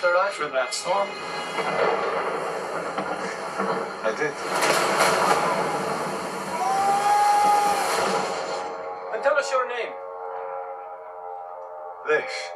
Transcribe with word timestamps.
Did 0.00 0.06
you 0.06 0.14
just 0.14 0.36
from 0.36 0.52
that 0.52 0.72
storm? 0.72 1.08
I 4.04 4.10
did. 4.16 4.32
And 9.12 9.22
tell 9.24 9.36
us 9.36 9.50
your 9.50 9.66
name. 9.68 9.92
Leif. 12.08 12.52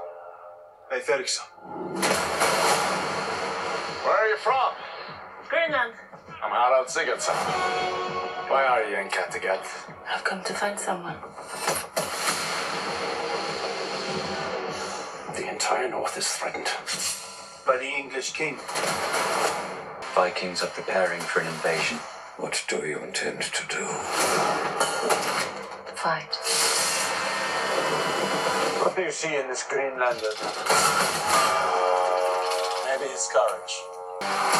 Leif 0.92 1.08
Eriksson. 1.08 1.44
Where 4.04 4.16
are 4.16 4.28
you 4.28 4.36
from? 4.36 4.74
Greenland. 5.48 5.94
I'm 6.44 6.50
Harald 6.52 6.86
Sigurdsson. 6.86 7.34
Why 8.48 8.64
are 8.66 8.84
you 8.88 8.98
in 8.98 9.08
Kattegat? 9.08 9.66
I've 10.08 10.22
come 10.22 10.44
to 10.44 10.54
find 10.54 10.78
someone. 10.78 11.16
The 15.34 15.50
entire 15.50 15.88
north 15.88 16.16
is 16.16 16.28
threatened. 16.28 16.68
By 17.64 17.76
the 17.76 17.84
English 17.84 18.32
king. 18.32 18.58
Vikings 20.14 20.64
are 20.64 20.70
preparing 20.74 21.20
for 21.20 21.40
an 21.40 21.46
invasion. 21.46 21.98
What 22.36 22.64
do 22.68 22.84
you 22.84 22.98
intend 22.98 23.42
to 23.42 23.66
do? 23.68 23.84
Fight. 25.94 26.34
What 28.82 28.96
do 28.96 29.02
you 29.02 29.12
see 29.12 29.36
in 29.36 29.46
this 29.46 29.62
Greenlander? 29.62 30.32
Maybe 32.84 33.10
his 33.12 33.28
courage. 33.32 34.51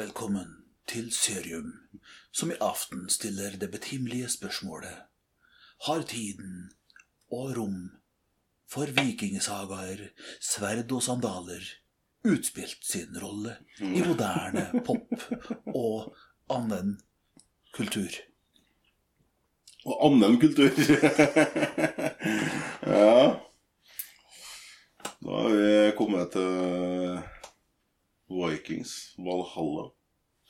Velkommen 0.00 0.62
til 0.88 1.10
Serium, 1.12 1.74
som 2.32 2.48
i 2.48 2.54
aften 2.64 3.02
stiller 3.12 3.58
det 3.60 3.66
betimelige 3.68 4.30
spørsmålet 4.32 5.02
Har 5.84 6.04
tiden 6.08 6.70
og 7.28 7.50
rom 7.58 7.90
for 8.70 8.88
vikingsagaer, 8.96 10.06
sverd 10.40 10.94
og 10.96 11.02
sandaler 11.04 11.66
utspilt 12.24 12.86
sin 12.86 13.18
rolle 13.20 13.58
i 13.80 14.00
moderne 14.06 14.80
pop 14.86 15.12
og 15.74 16.16
annen 16.48 16.94
kultur? 17.76 18.16
Og 19.84 20.06
annen 20.06 20.40
kultur. 20.40 20.70
ja. 22.94 23.36
Da 25.20 25.42
har 25.42 25.58
vi 25.58 25.92
kommet 26.00 26.32
til 26.38 27.20
Vikings, 28.30 29.14
Valhalla. 29.18 29.90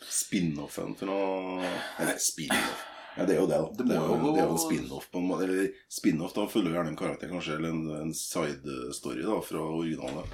Spin-offen 0.01 0.95
for 0.97 1.11
noe 1.11 1.67
Eller 2.01 2.17
spin-off. 2.17 2.87
Ja, 3.17 3.27
det 3.27 3.35
er 3.35 3.41
jo 3.41 3.47
det, 3.51 3.59
da. 3.59 3.85
Det, 3.85 3.97
er 3.97 4.07
jo, 4.07 4.33
det 4.33 4.41
er 4.41 4.47
jo 4.47 4.55
en 4.55 4.63
spin-off. 4.63 5.09
Eller 5.43 5.73
spin-off, 5.93 6.35
da 6.37 6.47
følger 6.49 6.77
gjerne 6.77 6.93
en 6.95 6.99
karakter, 7.01 7.29
kanskje, 7.29 7.59
eller 7.59 7.75
en, 7.75 7.83
en 8.07 8.13
side-story 8.17 9.25
da, 9.27 9.41
fra 9.45 9.65
originalen. 9.67 10.29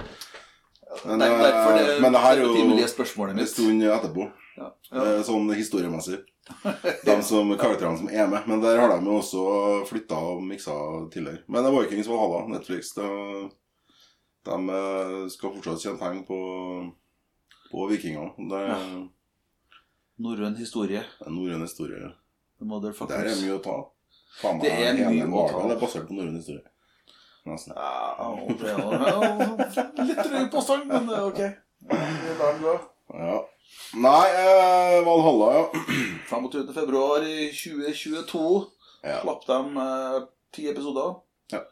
Men, 1.04 1.18
Det 1.18 1.26
er 1.26 1.40
det, 1.42 1.94
eh, 1.96 2.02
men 2.02 2.14
det 2.14 2.22
her 2.22 2.36
er 2.36 2.44
jo 2.44 2.52
en 3.26 3.46
stund 3.48 3.82
etterpå. 3.82 4.28
Ja. 4.56 4.70
ja. 4.92 5.04
Sånn 5.26 5.50
historiemessig. 5.56 6.20
De 7.08 7.16
som, 7.26 7.50
karakterene 7.58 7.98
som 7.98 8.10
er 8.12 8.28
med. 8.30 8.46
Men 8.46 8.62
der 8.62 8.78
har 8.80 8.92
de 8.94 9.00
jo 9.02 9.18
også 9.18 9.46
flytta 9.88 10.20
og 10.30 10.44
miksa 10.46 10.76
tidligere. 11.12 11.42
Men 11.48 11.64
det 11.64 11.72
er 11.72 11.78
Vikings 11.80 12.10
Valhalla, 12.12 12.44
Netflix. 12.54 12.92
De, 12.96 13.08
de 14.46 14.78
eh, 14.78 15.18
skal 15.32 15.56
fortsatt 15.56 15.82
tjene 15.82 16.00
penger 16.00 16.22
på, 16.28 16.40
på 17.70 17.88
vikingene. 17.90 18.48
Det 18.50 18.62
er 18.62 18.72
Ja. 18.72 19.02
Norrøn 20.18 20.56
historie. 20.56 21.02
en 21.26 21.34
norrøn 21.34 21.60
historie. 21.60 22.12
Det 22.58 22.68
Der 23.08 23.26
er 23.28 23.36
mye 23.42 23.58
å 23.58 23.62
ta. 23.62 23.76
Faen 24.40 24.58
meg, 24.58 24.62
Det 24.62 24.72
er 24.72 24.94
mye 25.10 25.26
å 25.28 25.48
ta. 25.50 25.68
Det 25.68 25.76
er 25.76 25.80
basert 25.80 26.08
på 26.08 26.14
norrøn 26.16 26.36
historie. 26.36 26.62
Nesten. 27.46 27.74
Ja, 27.76 28.34
det 28.58 28.70
er 28.72 30.04
litt 30.08 30.22
drøy 30.24 30.48
påstand, 30.50 30.86
men 30.86 31.06
det 31.06 31.14
er 31.18 31.26
ok. 31.28 31.42
Vi 31.86 32.32
lar 32.40 32.52
den 32.56 32.62
gå. 32.62 32.74
Ja. 33.14 33.36
Nei, 33.94 34.26
eh, 34.40 35.04
Valhalla, 35.06 35.50
ja. 35.54 35.64
25. 36.30 36.72
februar 36.74 37.22
i 37.22 37.50
2022 37.52 38.42
ja. 39.04 39.20
slapp 39.20 39.46
de 39.46 39.60
eh, 39.84 40.18
ti 40.56 40.66
episoder. 40.72 41.20
Ja. 41.52 41.62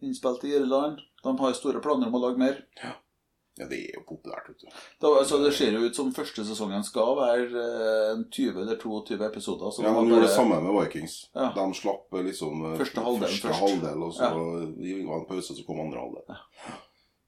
Innspilt 0.00 0.44
i 0.44 0.54
Irland. 0.56 1.02
De 1.22 1.34
har 1.38 1.52
store 1.58 1.82
planer 1.84 2.08
om 2.08 2.16
å 2.16 2.22
lage 2.22 2.40
mer. 2.40 2.62
Ja, 2.80 2.94
det 3.56 3.76
er 3.88 3.94
jo 3.96 4.02
populært, 4.04 4.48
vet 4.50 4.60
du. 4.60 4.66
Da, 5.00 5.10
altså, 5.16 5.38
det 5.40 5.52
ser 5.56 5.72
jo 5.72 5.86
ut 5.88 5.96
som 5.96 6.10
første 6.12 6.44
sesongen 6.44 6.82
skal 6.84 7.14
være 7.16 7.62
eh, 7.62 8.24
20 8.28 8.60
eller 8.62 8.76
22 8.82 9.16
episoder. 9.24 9.70
Så 9.72 9.84
Ja, 9.86 9.94
de 9.96 10.02
gjorde 10.10 10.26
det 10.26 10.34
samme 10.34 10.58
med 10.60 10.74
Vikings. 10.76 11.14
Ja. 11.32 11.46
De 11.56 11.64
slapp 11.78 12.12
eh, 12.12 12.26
liksom 12.26 12.66
eh, 12.72 12.74
Første 12.82 13.00
halvdel, 13.06 13.28
første 13.30 13.48
først. 13.48 13.60
halvdel, 13.64 14.02
og 14.04 14.12
så 14.12 14.28
Ja. 14.28 14.66
vi 14.76 14.98
var 15.06 15.22
en 15.22 15.28
pause, 15.30 15.56
så 15.56 15.64
kom 15.66 15.80
andre 15.80 16.04
halvdel. 16.04 16.42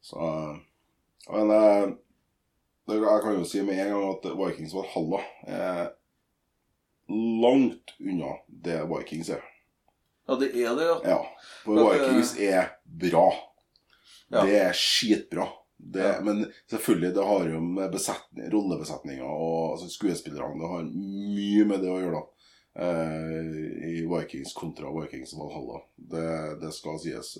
Så 0.04 0.20
eh, 0.20 0.58
Men 1.32 1.50
eh, 1.56 1.94
jeg 2.88 3.22
kan 3.24 3.38
jo 3.38 3.44
si 3.48 3.62
med 3.64 3.80
en 3.80 3.90
gang 3.94 4.04
at 4.12 4.28
Vikings 4.38 4.74
var 4.76 5.24
er 5.48 5.90
langt 7.08 7.94
unna 8.00 8.34
det 8.48 8.82
Vikings 8.88 9.28
er. 9.32 9.42
Ja, 10.28 10.36
det 10.36 10.50
er 10.52 10.74
det, 10.76 10.84
ja. 10.84 10.96
Ja, 11.04 11.18
for 11.64 11.78
eh, 11.80 11.88
Vikings 11.88 12.34
er 12.38 12.74
bra. 12.84 13.30
Ja. 14.28 14.42
Det 14.44 14.58
er 14.60 14.76
skitbra. 14.76 15.48
Det, 15.78 16.02
Ja. 16.02 16.20
Men 16.26 16.40
selvfølgelig, 16.70 17.14
det 17.14 17.24
har 17.24 17.48
jo 17.48 17.60
med 17.60 17.92
besetning, 17.92 18.48
rollebesetninga 18.52 19.24
og 19.24 19.76
altså, 19.76 19.86
skuespillerne 19.88 20.58
Det 20.58 20.68
har 20.72 20.88
mye 20.90 21.64
med 21.70 21.80
det 21.84 21.92
å 21.92 22.00
gjøre, 22.02 22.18
da. 22.18 22.24
Eh, 22.78 23.92
I 23.92 24.02
Vikings 24.06 24.52
kontra 24.54 24.90
Vikings 25.00 25.32
Valhalla. 25.38 25.80
Det, 25.96 26.26
det 26.60 26.72
skal 26.74 26.98
sies. 27.02 27.36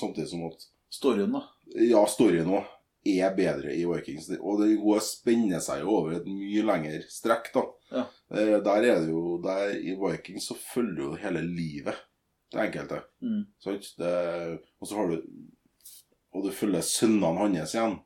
Samtidig 0.00 0.28
som 0.30 0.44
at 0.50 0.66
Storyen, 0.90 1.30
da. 1.32 1.44
ja, 1.78 2.02
storyen 2.10 2.50
òg 2.50 2.66
er 3.06 3.30
bedre 3.36 3.72
i 3.72 3.84
Vikings. 3.86 4.28
Og 4.40 4.60
det 4.60 4.74
går 4.82 5.00
spenner 5.06 5.62
seg 5.62 5.84
jo 5.84 5.94
over 6.00 6.18
et 6.18 6.26
mye 6.28 6.64
lengre 6.66 7.00
strekk, 7.08 7.52
da. 7.54 7.62
Ja. 7.94 8.04
Eh, 8.34 8.56
Der 8.66 8.86
er 8.90 9.00
det 9.04 9.10
jo 9.14 9.38
der 9.42 9.72
I 9.78 9.94
Vikings 9.98 10.50
så 10.50 10.58
følger 10.58 11.04
jo 11.06 11.14
hele 11.22 11.42
livet 11.46 11.94
det 12.50 12.64
enkelte. 12.66 12.98
Mm. 13.22 13.44
Sant? 13.62 13.86
Og 14.02 14.88
så 14.90 14.96
har 14.98 15.12
du 15.12 15.22
Og 16.34 16.44
du 16.46 16.50
følger 16.54 16.84
sønnene 16.86 17.34
hans 17.38 17.74
igjen. 17.74 17.98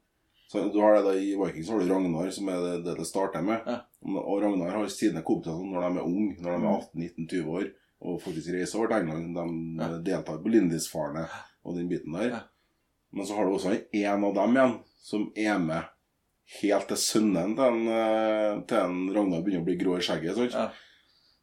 Så 0.48 0.62
du 0.72 0.78
har 0.81 0.94
det 0.99 1.04
da, 1.06 1.12
I 1.19 1.34
Vikings 1.37 1.70
har 1.72 1.81
du 1.81 1.88
Ragnar, 1.90 2.31
som 2.31 2.49
er 2.52 2.60
det 2.62 2.75
det, 2.87 2.94
det 3.00 3.06
starter 3.08 3.43
med. 3.43 3.64
Ja. 3.66 3.81
Og 4.20 4.43
Ragnar 4.43 4.70
har 4.76 4.90
sine 4.93 5.22
kompetanser 5.26 5.66
når 5.66 5.81
de 5.88 5.99
er 5.99 6.06
unge, 6.06 6.37
når 6.40 6.50
de 6.52 6.69
er 6.69 7.10
18-19-20 7.16 7.49
år, 7.58 7.66
og 8.04 8.20
faktisk 8.22 8.52
reiser 8.54 8.78
over 8.78 8.93
til 8.93 9.02
England. 9.02 9.34
De 9.34 9.82
Ja. 9.82 9.88
deltar 9.99 10.38
på 10.44 10.52
Lindisfarne 10.52 11.26
og 11.64 11.76
den 11.76 11.88
biten 11.88 12.12
der. 12.12 12.28
Ja. 12.31 12.40
Men 13.12 13.26
så 13.26 13.34
har 13.37 13.44
du 13.46 13.54
også 13.56 13.75
en 13.93 14.25
av 14.25 14.34
dem 14.34 14.56
igjen, 14.56 14.78
som 15.02 15.26
er 15.37 15.58
med 15.58 15.82
helt 16.60 16.88
til 16.88 16.96
sønnen 17.00 17.54
til, 17.56 17.64
en, 17.64 17.88
eh, 17.88 18.60
til 18.69 18.78
en 18.78 19.14
Ragnar 19.14 19.43
begynner 19.43 19.62
å 19.62 19.69
bli 19.69 19.76
grå 19.81 19.96
i 19.99 20.04
skjegget. 20.04 20.37
Sant? 20.37 20.52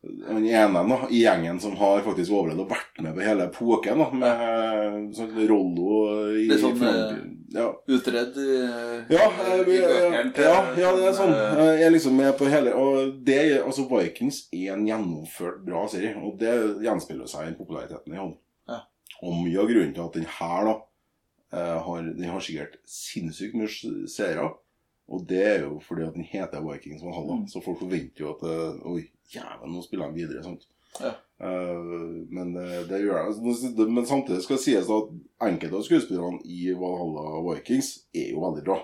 Den 0.02 0.46
ene 0.50 0.82
da, 0.90 0.96
i 1.14 1.20
gjengen 1.22 1.60
som 1.62 1.76
har 1.78 2.00
faktisk 2.02 2.32
overlevd 2.34 2.64
og 2.64 2.72
vært 2.72 3.02
med 3.06 3.14
på 3.14 3.22
hele 3.22 3.46
epoken, 3.46 4.00
da, 4.02 4.08
med 4.24 5.12
sånn 5.14 5.36
Rollo 5.46 6.00
i 6.34 6.48
er 6.50 6.58
sånn, 6.58 6.80
ja. 7.54 7.68
Utredd 7.86 8.40
i, 8.42 8.48
Ja, 9.14 9.28
i 9.30 9.52
eh, 9.52 9.62
bøkene 9.68 10.34
til- 10.34 10.48
ja, 10.48 10.56
ja, 10.82 10.94
det 10.98 11.06
er 11.12 11.14
sånn. 11.20 11.34
eh, 11.36 11.78
Jeg 11.78 11.86
er 11.86 11.94
liksom 11.94 12.16
med 12.18 12.34
på 12.40 12.50
hele 12.50 12.74
Og 12.74 13.20
det, 13.24 13.62
altså 13.62 13.86
Vikings 13.92 14.48
er 14.52 14.74
en 14.74 14.88
gjennomført 14.88 15.62
bra 15.66 15.86
serie, 15.88 16.16
og 16.18 16.40
det 16.40 16.56
gjenspeiler 16.82 17.28
seg 17.30 17.52
i 17.52 17.58
populariteten 17.60 18.14
i 18.16 18.18
han. 18.18 18.34
Ja. 18.70 18.80
Og 19.22 19.38
mye 19.44 19.60
av 19.62 19.70
grunnen 19.70 19.94
til 19.94 20.04
at 20.08 20.14
den 20.18 20.26
her 20.40 20.66
da 20.66 20.76
eh, 21.54 21.78
har, 21.86 22.02
den 22.02 22.30
har 22.32 22.40
sikkert 22.42 22.80
sinnssykt 22.88 23.54
mye 23.54 24.08
seere. 24.10 24.50
Og 25.12 25.26
det 25.28 25.42
er 25.44 25.66
jo 25.66 25.80
fordi 25.84 26.06
at 26.08 26.16
den 26.16 26.28
heter 26.28 26.64
Vikings 26.64 27.04
Valhalla. 27.04 27.42
Mm. 27.42 27.48
Så 27.52 27.62
folk 27.66 27.82
forventer 27.82 28.24
jo 28.24 28.32
at 28.32 28.46
eh, 28.48 28.86
Oi, 28.94 29.02
jævlen, 29.34 29.74
nå 29.76 29.84
spiller 29.84 30.12
de 30.12 30.22
videre. 30.22 30.44
sant? 30.44 30.64
Ja. 31.00 31.12
Uh, 31.42 32.22
men 32.30 32.54
det, 32.54 32.68
det 32.90 33.02
gjør. 33.02 33.26
Altså, 33.26 33.88
Men 33.90 34.06
samtidig 34.06 34.44
skal 34.44 34.58
det 34.60 34.64
sies 34.64 34.90
at 34.94 35.14
enkelte 35.48 35.80
av 35.80 35.86
skuespillerne 35.88 36.42
i 36.46 36.74
Valhalla 36.78 37.42
Vikings 37.48 37.94
er 38.14 38.34
jo 38.36 38.44
veldig 38.46 38.64
bra. 38.68 38.78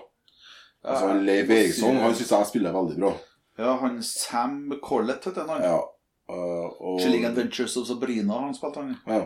Altså, 0.82 1.12
Ja, 1.12 1.18
Leif 1.20 1.38
jeg 1.38 1.48
må 1.48 1.58
Eriksson 1.62 2.00
han 2.02 2.16
syns 2.18 2.32
jeg 2.34 2.50
spiller 2.52 2.76
veldig 2.76 2.98
bra. 3.02 3.12
Ja, 3.58 3.74
han 3.82 4.02
Sam 4.06 4.58
Collett 4.82 5.26
heter 5.28 5.48
han. 5.48 5.64
Ja. 5.64 5.80
uh, 6.30 6.66
og, 6.80 7.00
Chilling 7.02 7.26
Adventures 7.28 7.76
of 7.76 7.86
Sabrina 7.88 8.40
han 8.44 8.56
spilt, 8.56 8.76
han. 8.76 8.96
Ja. 9.06 9.24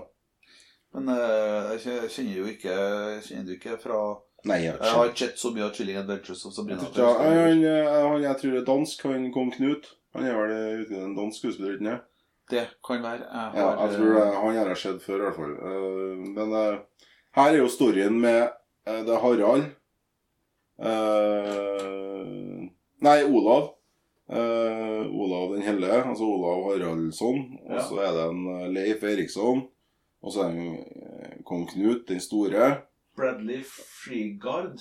Men 0.92 1.08
uh, 1.08 1.72
jeg 1.72 2.10
kjenner 2.12 2.36
jo 2.36 2.46
ikke 2.52 2.76
kjenner 3.24 3.54
jo 3.54 3.58
ikke 3.58 3.78
fra 3.80 4.02
Nei, 4.44 4.56
jeg, 4.64 4.74
Jeg 4.80 4.90
har 4.90 5.04
ikke 5.08 5.18
sett 5.22 5.38
så 5.38 5.50
mye 5.54 5.64
av 5.68 5.74
Chilling 5.76 5.96
Adventures 6.00 6.40
Sabrina. 6.54 6.80
jeg, 6.82 6.92
tror 6.92 7.12
ikke- 7.12 7.24
han, 7.24 7.62
han, 7.62 8.08
han, 8.12 8.22
jeg 8.22 8.36
tror 8.40 8.50
det 8.50 8.60
er 8.62 8.64
dansk, 8.74 9.02
han 9.06 9.28
kong 9.32 9.52
Knut. 9.54 9.84
Han 10.14 10.24
er 10.26 10.34
vel 10.36 10.82
uten 10.82 10.96
en 11.04 11.14
dansk 11.16 11.38
skuespiller, 11.38 11.76
ikke 11.76 11.86
sant? 11.92 12.08
Det 12.50 12.64
kan 12.84 13.02
være. 13.02 13.22
Jeg 13.22 13.28
har, 13.30 13.52
Ja, 13.56 13.86
jeg 13.86 13.96
tror 13.98 14.10
det, 14.18 14.24
han 14.34 14.56
har 14.56 14.68
jeg 14.68 14.76
sett 14.82 15.02
før, 15.06 15.14
i 15.14 15.24
hvert 15.28 15.36
fall. 15.36 15.52
Eh, 15.68 16.16
men 16.36 16.52
eh, 16.58 16.78
her 17.38 17.50
er 17.52 17.56
jo 17.62 17.68
storyen 17.70 18.18
med 18.20 18.42
eh, 18.86 18.98
det 19.06 19.14
er 19.14 19.22
Harald 19.22 19.64
eh, 20.82 22.68
Nei, 23.02 23.18
Olav. 23.24 23.70
Eh, 24.32 25.06
Olav 25.22 25.52
den 25.54 25.62
helle, 25.66 25.88
altså 26.04 26.24
Olav 26.24 26.64
Haraldsson. 26.70 27.40
Og 27.66 27.74
Ja. 27.76 27.82
så 27.88 27.98
er 28.00 28.12
det 28.16 28.24
en 28.30 28.46
eh, 28.62 28.68
Leif 28.74 29.02
Eriksson. 29.02 29.64
Og 30.22 30.32
så 30.32 30.42
er 30.44 30.52
det 30.52 30.58
en 30.58 30.76
eh, 30.76 31.42
kong 31.44 31.66
Knut 31.68 32.06
den 32.08 32.20
store. 32.20 32.82
Bradley 33.22 33.62
Frigard. 33.62 34.80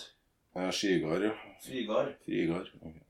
Ja, 0.54 0.72
Skigard, 0.72 1.22
ja. 1.22 1.32
Frigard. 1.62 2.16
Frigard. 2.26 2.68
Okay, 2.82 3.02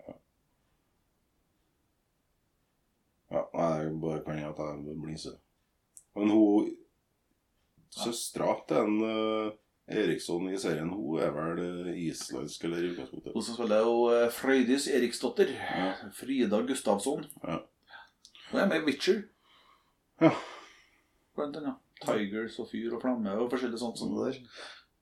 Ja. 3.32 3.44
ja, 3.54 3.78
Jeg 3.80 4.02
bare 4.02 4.24
kan 4.26 4.38
jeg 4.38 4.50
at 4.50 4.60
jeg 4.60 5.02
blinser. 5.04 5.38
Men 6.16 6.30
hun 6.30 6.76
Søstera 7.92 8.56
til 8.68 8.78
en 8.78 9.02
uh, 9.04 9.52
Eriksson 9.88 10.50
i 10.50 10.58
serien, 10.58 10.90
hun 10.90 11.20
er 11.20 11.32
vel 11.36 11.60
eh, 11.64 11.98
islandsk 12.08 12.64
eller 12.64 12.78
i 12.84 12.92
utgangspunktet? 12.92 13.34
Hun 13.34 13.44
som 13.44 13.56
spiller 13.56 13.84
jo 13.84 13.96
uh, 14.12 14.32
Frøydis 14.32 14.88
Eriksdotter. 14.88 15.52
Ja. 15.52 15.94
Frida 16.16 16.60
Gustavsson. 16.68 17.26
Ja. 17.44 17.58
Hun 18.52 18.60
er 18.60 18.68
med 18.68 18.82
i 18.82 18.86
Witcher. 18.86 19.24
Ja. 20.22 20.32
Blant 21.36 21.56
annet. 21.60 21.80
Tigers 22.02 22.60
og 22.60 22.70
Fyr 22.72 22.96
og 22.96 23.02
Flamme 23.04 23.34
og 23.38 23.52
forskjellig 23.52 23.80
sånt 23.80 24.00
som 24.00 24.16
det 24.16 24.32
der. 24.32 24.40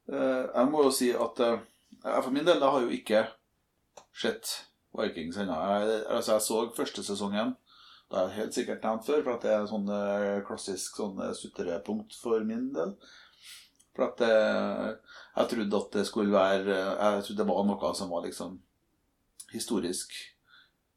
Eh, 0.09 0.45
jeg 0.55 0.71
må 0.71 0.83
jo 0.87 0.91
si 0.93 1.11
at 1.13 1.41
eh, 1.45 1.61
jeg 2.03 2.25
for 2.25 2.33
min 2.33 2.47
del 2.47 2.61
jeg 2.61 2.73
har 2.75 2.85
jo 2.85 2.93
ikke 2.95 3.23
sett 4.15 4.53
Vikings 4.97 5.37
ennå. 5.37 5.53
Jeg, 5.53 6.03
altså, 6.07 6.35
jeg 6.35 6.45
så 6.45 6.61
første 6.77 7.03
sesongen. 7.05 7.55
Det 8.09 8.17
har 8.17 8.29
jeg 8.29 8.39
helt 8.39 8.55
sikkert 8.57 8.85
nevnt 8.85 9.05
før, 9.05 9.21
for 9.25 9.35
at 9.35 9.43
det 9.45 9.51
er 9.53 9.67
sånn 9.69 9.91
eh, 9.93 10.39
klassisk 10.47 10.97
sånn 10.97 11.19
sutrepunkt 11.37 12.17
for 12.17 12.41
min 12.47 12.71
del. 12.73 12.95
For 13.93 14.07
at 14.07 14.23
eh, 14.25 14.87
jeg 15.35 15.51
trodde 15.53 15.83
at 15.83 15.95
det 15.97 16.07
skulle 16.07 16.33
være 16.33 16.73
Jeg 16.73 17.23
trodde 17.25 17.41
det 17.41 17.47
var 17.49 17.63
noe 17.67 17.93
som 17.97 18.11
var 18.13 18.25
liksom 18.25 18.57
historisk 19.53 20.13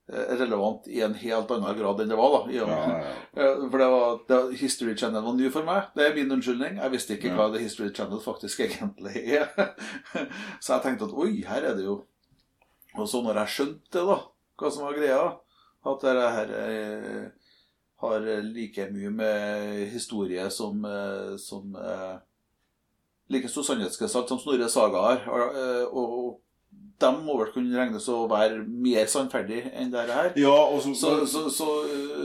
relevant 0.08 0.86
i 0.90 1.00
en 1.00 1.14
helt 1.14 1.50
annen 1.54 1.76
grad 1.78 2.00
enn 2.02 2.10
det 2.10 2.16
var. 2.18 2.32
da 2.34 2.52
Ja, 2.52 2.66
ja, 2.68 2.78
ja. 2.98 3.12
Eh, 3.42 3.62
For 3.70 3.78
det 3.78 3.88
var, 3.88 4.18
det, 4.28 4.40
History 4.60 4.96
Channel 4.96 5.22
var 5.24 5.36
ny 5.38 5.50
for 5.50 5.64
meg. 5.64 5.92
Det 5.96 6.06
er 6.06 6.16
min 6.16 6.32
unnskyldning. 6.34 6.80
Jeg 6.82 6.92
visste 6.92 7.14
ikke 7.16 7.34
hva 7.36 7.46
The 7.52 7.62
History 7.62 7.92
Channel 7.94 8.20
faktisk 8.20 8.60
egentlig 8.66 9.22
er. 9.38 9.48
Så 10.62 10.74
jeg 10.74 10.82
tenkte 10.84 11.08
at 11.08 11.14
oi, 11.14 11.42
her 11.46 11.68
er 11.70 11.78
det 11.78 11.86
jo 11.86 12.02
Og 12.98 13.06
så 13.08 13.22
når 13.24 13.38
jeg 13.40 13.54
skjønte 13.54 13.94
det, 13.94 14.02
da, 14.04 14.18
hva 14.60 14.70
som 14.70 14.84
var 14.84 14.98
greia, 14.98 15.22
at 15.88 16.02
det 16.04 16.26
her 16.36 16.50
eh, 16.58 17.22
har 18.02 18.26
like 18.44 18.84
mye 18.92 19.10
med 19.10 19.86
historie 19.94 20.44
som, 20.52 20.84
eh, 20.84 21.32
som 21.40 21.72
eh, 21.78 22.18
Like 23.32 23.48
stor 23.48 23.64
sannhetsgestalt 23.64 24.28
som 24.28 24.38
Snorre 24.42 24.68
Saga 24.68 25.00
har. 25.06 25.22
Og, 25.32 25.56
eh, 25.56 25.84
og 25.88 26.40
de 27.02 27.10
må 27.24 27.34
vel 27.40 27.50
kunne 27.54 27.74
regnes 27.74 28.04
å 28.12 28.20
være 28.30 28.60
mer 28.62 29.08
sannferdig 29.10 29.64
enn 29.74 29.90
dette 29.90 30.14
her. 30.14 30.28
ja 30.38 30.54
så, 30.84 30.92
Så, 30.94 31.10
så, 31.26 31.42
så, 31.50 31.68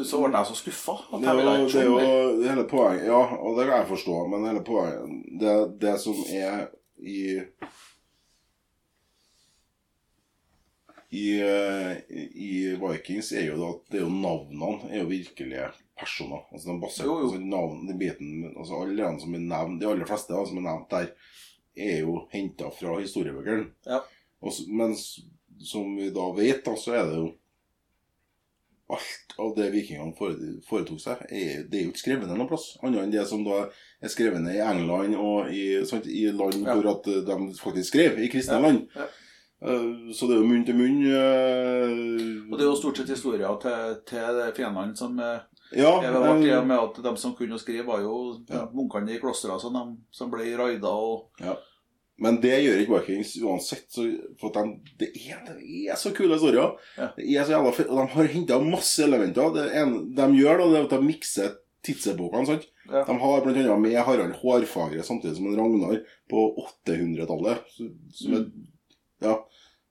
så 0.06 0.22
ble 0.22 0.38
jeg 0.38 0.50
så 0.52 0.58
skuffa. 0.60 0.98
Det, 1.16 1.34
det 1.40 1.82
er 1.82 1.90
jo 1.90 1.98
hele 2.44 2.68
poenget 2.70 3.08
Ja, 3.10 3.24
og 3.40 3.58
det 3.58 3.66
kan 3.70 3.82
jeg 3.82 3.90
forstå, 3.90 4.20
men 4.32 4.46
hele 4.52 4.62
poenget 4.68 5.18
Det, 5.42 5.56
det 5.82 5.98
som 6.04 6.22
er 6.30 6.68
i 6.98 7.20
i, 11.10 11.40
eh, 11.40 11.98
i 12.36 12.76
Vikings 12.82 13.32
er 13.32 13.46
jo 13.48 13.62
at 13.70 13.86
det 13.92 14.02
er 14.02 14.04
jo 14.04 14.12
navnene 14.12 14.90
er 14.92 15.00
jo 15.06 15.08
virkelige 15.08 15.70
personer. 15.98 16.44
Altså 16.52 16.68
de 16.68 16.76
basert, 16.82 17.08
Jo, 17.08 17.14
jo. 17.22 17.30
Altså, 17.30 17.40
navn, 17.40 17.86
de 17.88 17.96
biten, 17.98 18.44
altså 18.52 18.82
alle 18.84 18.98
de 19.00 19.24
som 19.24 19.38
er 19.38 19.46
nevnt, 19.46 19.80
de 19.82 19.88
aller 19.88 20.10
fleste 20.10 20.36
da, 20.36 20.44
som 20.50 20.60
er 20.60 20.68
nevnt 20.68 20.92
der, 20.92 21.08
er 21.78 22.00
jo 22.02 22.18
henta 22.34 22.70
fra 22.74 22.98
historiebøkene. 23.00 23.70
Ja. 23.88 24.02
Men 24.68 24.96
som 25.66 25.96
vi 25.98 26.10
da 26.14 26.32
vet, 26.38 26.64
da, 26.66 26.76
så 26.78 26.94
er 26.94 27.06
det 27.10 27.18
jo 27.22 27.28
Alt 28.88 29.34
av 29.44 29.50
det 29.58 29.66
vikingene 29.74 30.14
foretok 30.64 31.02
seg, 31.04 31.26
er, 31.28 31.66
det 31.68 31.76
er 31.76 31.82
jo 31.84 31.90
ikke 31.92 32.00
skrevet 32.06 32.30
ned 32.30 32.38
noen 32.40 32.48
plass. 32.48 32.70
Annet 32.80 33.02
enn 33.04 33.12
det 33.12 33.26
som 33.28 33.42
da 33.44 33.66
er 34.00 34.14
skrevet 34.14 34.40
ned 34.40 34.56
i 34.56 34.62
England 34.64 35.18
og 35.20 35.50
i, 35.52 35.64
sant, 35.90 36.08
i 36.08 36.22
land 36.32 36.62
Ja. 36.64 36.72
hvor 36.78 36.88
at 36.94 37.10
eh, 37.12 37.20
de 37.28 37.36
faktisk 37.60 37.90
skrev, 37.92 38.16
i 38.24 38.30
kristne 38.32 38.56
Ja, 38.56 38.64
land. 38.64 38.86
ja. 38.96 39.08
Eh, 39.60 40.14
Så 40.16 40.30
det 40.30 40.38
er 40.38 40.40
jo 40.40 40.48
munn 40.48 40.64
til 40.64 40.80
munn. 40.80 41.02
eh, 41.04 42.48
Og 42.48 42.56
det 42.56 42.64
er 42.64 42.70
jo 42.72 42.80
stort 42.80 43.02
sett 43.02 43.12
historier 43.12 43.60
til, 43.60 44.00
til 44.08 44.40
fiendene 44.56 44.96
som 44.96 45.20
Ja, 45.20 45.92
eh, 46.00 46.64
med 46.64 46.80
at 46.80 47.04
de 47.04 47.16
som 47.20 47.36
kunne 47.36 47.60
skrive, 47.60 47.86
var 47.92 48.00
jo 48.00 48.40
Ja. 48.48 48.70
munkene 48.72 49.12
i 49.12 49.20
klosteret 49.20 49.60
som, 49.60 49.74
de, 49.74 49.98
som 50.16 50.32
ble 50.32 50.48
raida 50.56 50.88
og 50.88 51.28
men 52.18 52.40
det 52.42 52.56
gjør 52.64 52.80
ikke 52.82 53.00
Vikings 53.00 53.36
uansett. 53.46 53.86
Så, 53.94 54.08
for 54.42 54.54
de, 54.56 54.64
det, 54.98 55.12
er, 55.30 55.44
det 55.46 55.84
er 55.92 56.00
så 56.00 56.12
kule 56.18 56.34
historier. 56.34 56.74
Ja. 56.98 57.12
Det 57.18 57.28
er 57.30 57.46
så 57.46 57.54
jævla 57.54 57.74
fett, 57.78 57.92
og 57.94 58.00
de 58.02 58.16
har 58.16 58.32
henta 58.34 58.58
masse 58.64 59.06
elementer. 59.06 59.52
Det 59.54 59.68
en, 59.78 59.98
de 60.18 60.28
gjør 60.40 60.64
da, 60.64 60.70
det 60.72 60.80
er 60.80 60.88
at 60.88 60.96
de 60.96 61.02
mikser 61.06 61.52
tidsepokene. 61.86 62.58
Ja. 62.88 63.04
De 63.06 63.18
har 63.22 63.46
bl.a. 63.46 63.78
med 63.78 64.00
Harald 64.08 64.34
Hårfagre 64.42 65.06
samtidig 65.06 65.38
som 65.38 65.52
en 65.52 65.60
Ragnar 65.60 66.02
på 66.32 66.48
800-tallet. 66.64 67.78
Mm. 68.26 68.48
Ja, 69.24 69.38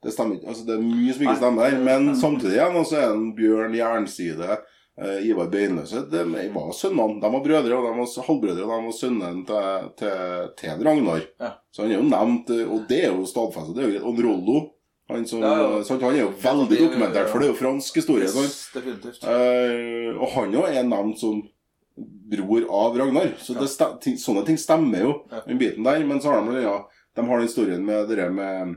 det 0.02 0.14
stemmer 0.14 0.38
ikke. 0.38 0.50
Altså, 0.50 0.66
det 0.66 0.76
er 0.76 0.84
mye 0.84 1.14
som 1.14 1.26
ikke 1.26 1.38
stemmer. 1.40 1.78
Men 1.86 2.10
samtidig 2.18 2.58
igjen, 2.58 2.80
så 2.88 2.98
er 2.98 3.06
det 3.06 3.20
en 3.20 3.30
Bjørn 3.38 3.78
Jernside, 3.78 4.58
Ivar 4.96 5.50
Beinløse 5.52 6.06
De 6.08 6.22
var 6.54 6.70
sønnene. 6.72 7.20
De 7.20 7.28
var 7.32 7.42
brødre, 7.44 7.76
og 7.76 7.84
de 7.84 7.98
var 7.98 8.28
halvbrødre, 8.28 8.62
og 8.64 8.70
de 8.70 8.86
var 8.86 8.94
sønnen 8.96 9.42
til, 9.44 9.90
til, 10.00 10.46
til 10.56 10.86
Ragnar. 10.86 11.26
Ja. 11.42 11.50
Så 11.70 11.82
han 11.84 11.92
er 11.92 11.98
jo 11.98 12.06
nevnt, 12.08 12.50
eh, 12.54 12.70
og 12.72 12.86
det 12.88 13.02
er 13.04 13.12
jo 13.12 13.26
stadfestet. 13.28 13.76
Det 13.76 13.82
er 13.84 13.90
jo 13.90 13.92
greit. 13.98 14.06
Og 14.08 14.22
Rollo, 14.24 14.62
han, 15.12 15.26
som, 15.28 15.44
Ja, 15.44 15.52
ja. 15.60 15.82
sant, 15.84 16.00
han 16.02 16.16
er 16.16 16.22
jo 16.24 16.30
veldig 16.42 16.78
er 16.78 16.86
dokumentert, 16.86 17.28
for 17.28 17.38
det 17.44 17.50
er 17.50 17.52
jo 17.52 17.58
fransk 17.60 18.00
historie. 18.00 18.24
Yes. 18.30 18.70
Eh, 19.20 20.16
og 20.16 20.32
han 20.32 20.56
òg 20.62 20.70
er 20.72 20.88
nevnt 20.88 21.20
som 21.20 21.44
bror 22.32 22.64
av 22.80 22.96
Ragnar. 22.98 23.36
Så 23.40 23.54
det, 23.56 23.68
ting, 24.04 24.16
sånne 24.20 24.46
ting 24.48 24.58
stemmer 24.60 25.04
jo, 25.04 25.12
Ja. 25.30 25.44
den 25.46 25.60
biten 25.60 25.84
der. 25.84 26.04
Men 26.08 26.20
så 26.24 26.32
har 26.32 26.48
de, 26.48 26.62
ja, 26.64 26.78
de 27.16 27.26
har 27.28 27.36
den 27.38 27.46
historien 27.46 27.84
med 27.84 28.08
det 28.08 28.30
med 28.32 28.76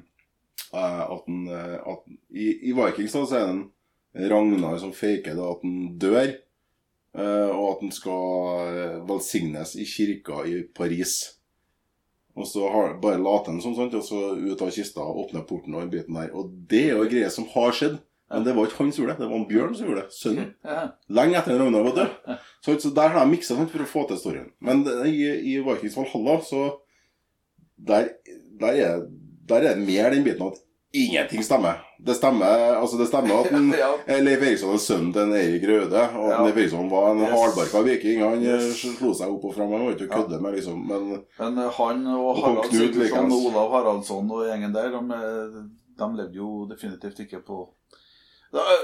uh, 0.73 1.03
at, 1.15 1.23
den, 1.27 1.47
eh, 1.47 1.79
at 1.79 2.03
i, 2.35 2.69
I 2.69 2.75
Vikings 2.75 3.15
da, 3.15 3.25
så 3.25 3.35
er 3.39 3.45
det 3.47 3.55
en 3.55 3.65
Ragnar 4.15 4.77
som 4.81 4.93
faker 4.95 5.35
da, 5.37 5.51
at 5.53 5.65
han 5.65 5.97
dør. 6.01 6.31
eh, 7.19 7.49
og 7.49 7.65
at 7.75 7.83
han 7.83 7.91
skal 7.93 8.69
eh, 8.69 8.97
velsignes 9.09 9.75
i 9.75 9.85
kirka 9.85 10.43
i 10.45 10.63
Paris. 10.75 11.35
Og 12.37 12.45
så 12.47 12.69
har, 12.71 12.93
bare 13.01 13.19
later 13.19 13.51
han 13.51 13.61
sånn, 13.61 13.75
sant? 13.75 13.95
og 13.97 14.03
så 14.05 14.19
ut 14.37 14.61
av 14.61 14.69
kista 14.71 15.01
åpner 15.03 15.43
porten 15.49 15.73
og 15.75 15.81
den 15.83 15.91
biten 15.91 16.15
der. 16.15 16.29
Og 16.37 16.51
det 16.69 16.85
er 16.87 16.93
jo 16.95 17.03
en 17.03 17.11
greie 17.11 17.29
som 17.33 17.47
har 17.55 17.73
skjedd. 17.75 17.97
Men 18.29 18.43
det 18.45 18.53
var 18.53 18.67
ikke 18.69 18.77
han 18.83 18.91
som 18.93 19.01
gjorde 19.01 19.15
det, 19.17 19.23
det 19.25 19.29
var 19.31 19.39
en 19.39 19.47
Bjørn 19.49 19.71
som 19.75 19.87
gjorde 19.89 20.03
det. 20.05 20.13
Sønnen. 20.13 20.49
Lenge 21.17 21.39
etter 21.39 21.55
at 21.55 21.61
Ragnar 21.63 21.87
var 21.87 21.95
død. 21.97 22.37
Så, 22.63 22.75
så 22.83 22.91
der 22.93 23.09
har 23.15 23.23
jeg 23.23 23.31
miksa 23.31 23.55
for 23.57 23.81
å 23.81 23.87
få 23.89 24.03
til 24.09 24.19
storyen. 24.21 24.49
Men 24.61 24.83
i, 25.07 25.15
i 25.49 25.53
Vikings 25.65 25.95
Valhalla, 25.97 26.35
så 26.45 26.65
der, 27.89 28.09
der, 28.59 28.75
er, 28.83 29.05
der 29.49 29.65
er 29.71 29.79
mer 29.81 30.11
den 30.13 30.25
biten 30.27 30.43
at 30.45 30.59
ingenting 30.93 31.43
stemmer. 31.43 31.81
Det 31.99 32.15
stemmer 32.15 32.75
altså 32.79 32.97
det 32.97 33.07
stemmer 33.07 33.41
at 33.45 33.51
en, 33.57 33.71
Ja. 33.77 33.89
Leif 34.23 34.41
Eriksson 34.41 34.73
er 34.73 34.81
sønnen 34.81 35.13
til 35.13 35.21
en 35.21 35.33
Eirik 35.37 35.63
Røde. 35.69 36.03
Og 36.17 36.29
Ja. 36.31 36.43
Leif 36.45 36.57
Eriksson 36.57 36.89
var 36.89 37.11
en 37.11 37.21
Yes. 37.21 37.33
hardbarka 37.35 37.81
viking. 37.85 38.21
Han 38.23 38.43
eh, 38.45 38.55
Yes. 38.55 38.81
slo 38.97 39.13
seg 39.13 39.29
opp 39.29 39.45
og 39.45 39.55
fram. 39.55 39.71
Han 39.71 39.85
var 39.85 39.93
ikke 39.97 40.07
å 40.09 40.15
kødde 40.17 40.41
med, 40.41 40.55
liksom. 40.55 40.85
Men 40.87 41.09
Men 41.39 41.57
eh, 41.65 41.71
han 41.77 42.07
og 42.07 42.29
Og 42.29 42.43
Harald 42.43 42.71
Sigurdsson 42.71 43.31
og 43.31 43.45
Olav 43.51 43.71
Haraldsson 43.77 44.31
og 44.31 44.45
gjengen 44.47 44.73
der, 44.73 44.89
de, 44.89 45.03
eh, 45.19 45.59
de 45.99 46.09
levde 46.21 46.35
jo 46.41 46.65
definitivt 46.69 47.19
ikke 47.25 47.43
på 47.45 47.67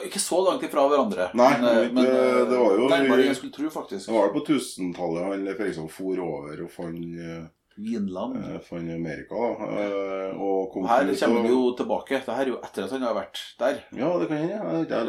Ikke 0.05 0.19
så 0.21 0.37
langt 0.45 0.61
ifra 0.61 0.83
hverandre. 0.91 1.31
Nei, 1.33 1.53
men, 1.57 1.63
det- 1.65 1.93
men 1.93 2.03
det 2.05 2.57
var 2.59 2.75
jo- 2.77 2.89
nærmere 2.91 3.21
enn 3.23 3.31
jeg 3.31 3.35
skulle 3.39 3.53
tro, 3.55 3.69
faktisk. 3.81 4.05
det 4.05 4.13
var 4.13 4.29
på 4.29 4.43
1000-tallet 4.45 5.23
han 5.25 5.45
Leif 5.45 5.59
Eriksson 5.59 5.89
for 5.89 6.19
over 6.21 6.61
og 6.61 6.69
fant 6.69 7.49
Vinland. 7.77 8.37
eh, 8.37 8.59
for 8.63 8.77
Amerika. 8.79 9.35
da, 9.59 9.69
eh, 9.83 10.41
Og 10.41 10.71
kom 10.73 10.85
her 10.87 11.05
kommer 11.19 11.41
han 11.41 11.51
jo 11.51 11.75
tilbake. 11.75 12.21
Det 12.25 12.35
her 12.35 12.41
er 12.45 12.51
jo 12.53 12.59
etter 12.63 12.83
at 12.85 12.91
han 12.91 13.01
har 13.01 13.15
vært 13.15 13.41
der. 13.59 13.79
Ja, 13.91 14.11
det 14.19 14.27
kan 14.29 14.37
hende. 14.37 14.85
Ja. 14.89 15.01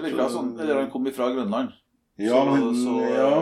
Eller 0.60 0.80
han 0.80 0.90
kom 0.90 1.06
ifra 1.06 1.30
Grønland. 1.34 1.72
Ja, 2.18 2.32
så, 2.32 2.44
men, 2.50 2.74
så, 2.74 2.94
ja. 3.12 3.32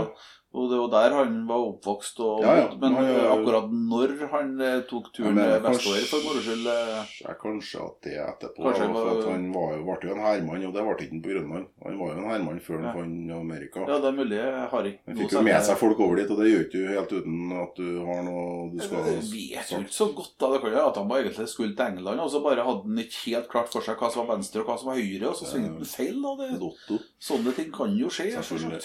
Og 0.55 0.69
det 0.71 0.77
var 0.79 0.91
der 0.93 1.15
han 1.19 1.33
var 1.49 1.63
oppvokst. 1.67 2.21
Og, 2.23 2.43
Ja, 2.45 2.53
ja. 2.61 2.67
Men 2.79 2.95
er- 2.95 3.27
akkurat 3.35 3.73
når 3.75 4.13
han 4.31 4.61
eh, 4.63 4.81
tok 4.87 5.09
turen 5.13 5.37
Ja, 5.37 5.59
vestover 5.59 6.05
for 6.07 6.23
moro 6.23 6.41
skyld 6.45 6.67
eh, 6.71 7.15
Ja, 7.25 7.35
kanskje 7.41 7.81
at 7.83 7.97
det 8.07 8.13
er 8.15 8.29
etterpå. 8.31 8.63
Kanskje 8.63 8.87
for 8.95 9.11
at 9.19 9.25
han 9.33 9.49
var 9.53 9.75
ble 9.83 10.09
jo 10.09 10.15
en 10.15 10.23
herremann, 10.23 10.67
og 10.69 10.75
det 10.77 10.85
ble 10.87 10.95
ikke 11.09 11.19
på 11.25 11.33
Grønland. 11.35 11.67
Han 11.85 11.99
var 11.99 12.13
jo 12.13 12.19
en 12.21 12.31
herremann 12.31 12.61
før 12.63 12.79
han 12.79 12.87
Ja. 12.87 12.93
fant 12.95 13.33
Amerika. 13.41 13.81
Ja, 13.89 13.99
det 13.99 14.09
er 14.13 14.17
mulig. 14.21 14.39
Jeg 14.39 14.69
har 14.71 14.83
ikke 14.93 15.01
Han 15.07 15.17
fikk 15.17 15.33
jo 15.33 15.43
med 15.43 15.63
seg 15.65 15.77
folk 15.83 16.01
over 16.01 16.17
dit, 16.17 16.31
og 16.31 16.39
det 16.39 16.47
gjør 16.53 16.65
ikke 16.65 16.79
du 16.79 16.87
helt 16.95 17.13
uten 17.19 17.53
at 17.63 17.75
du 17.75 17.89
har 18.07 18.23
noe 18.23 18.71
du 18.71 18.79
skal 18.81 19.05
Jeg 19.11 19.27
vet 19.35 19.71
jo 19.75 19.79
ikke 19.83 19.99
så 19.99 20.07
godt 20.15 20.39
da, 20.39 20.53
det 20.55 20.61
kan 20.63 20.71
jo 20.73 20.87
at 20.87 20.97
han 21.03 21.09
bare 21.09 21.25
egentlig 21.27 21.49
skulle 21.49 21.75
til 21.77 21.87
England, 21.87 22.21
og 22.21 22.31
så 22.31 22.43
bare 22.47 22.63
hadde 22.65 22.83
han 22.87 22.99
ikke 23.05 23.25
helt 23.27 23.49
klart 23.51 23.69
for 23.75 23.81
seg 23.83 23.99
hva 23.99 24.11
som 24.13 24.27
var 24.27 24.37
venstre 24.37 24.61
og 24.63 24.67
hva 24.71 24.79
som 24.79 24.89
var 24.95 25.03
høyre, 25.03 25.29
og 25.29 25.35
så 25.35 25.51
svingte 25.51 25.83
han 25.83 25.85
feil. 25.85 26.23
da, 26.23 26.37
det, 26.39 27.01
Sånne 27.19 27.55
ting 27.57 27.73
kan 27.75 27.91
jo 27.99 28.07
skje. 28.07 28.31
Selvfølgelig. 28.39 28.83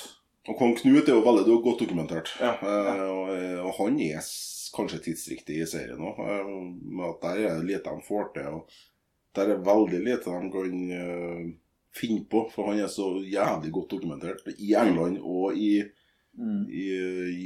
Og 0.50 0.58
kong 0.58 0.76
Knut 0.80 1.08
er 1.10 1.14
jo 1.18 1.24
veldig 1.26 1.46
det 1.46 1.54
jo 1.54 1.62
godt 1.66 1.84
dokumentert. 1.86 2.32
Ja, 2.42 2.56
Eh, 2.58 3.04
og, 3.06 3.30
og 3.68 3.74
han 3.78 4.00
er 4.02 4.24
kanskje 4.76 5.00
tidsriktig 5.06 5.60
i 5.62 5.68
serien 5.70 6.02
òg. 6.02 6.20
med 6.82 7.06
at 7.10 7.22
der 7.26 7.42
er 7.46 7.58
det 7.60 7.68
lite 7.70 7.90
de 7.96 8.06
får 8.08 8.32
til. 8.34 8.48
og 8.60 8.70
Der 9.36 9.54
er 9.54 9.64
veldig 9.66 10.00
lite 10.06 10.26
de 10.34 10.52
kan 10.54 10.92
eh, 10.98 11.44
finne 11.96 12.26
på, 12.30 12.48
for 12.54 12.70
han 12.72 12.80
er 12.82 12.88
så 12.92 13.12
jævlig 13.26 13.72
godt 13.74 13.92
dokumentert 13.92 14.42
i 14.58 14.74
England 14.78 15.20
og 15.22 15.58
i, 15.58 15.84
Mm. 16.40 16.70
i, 16.72 16.84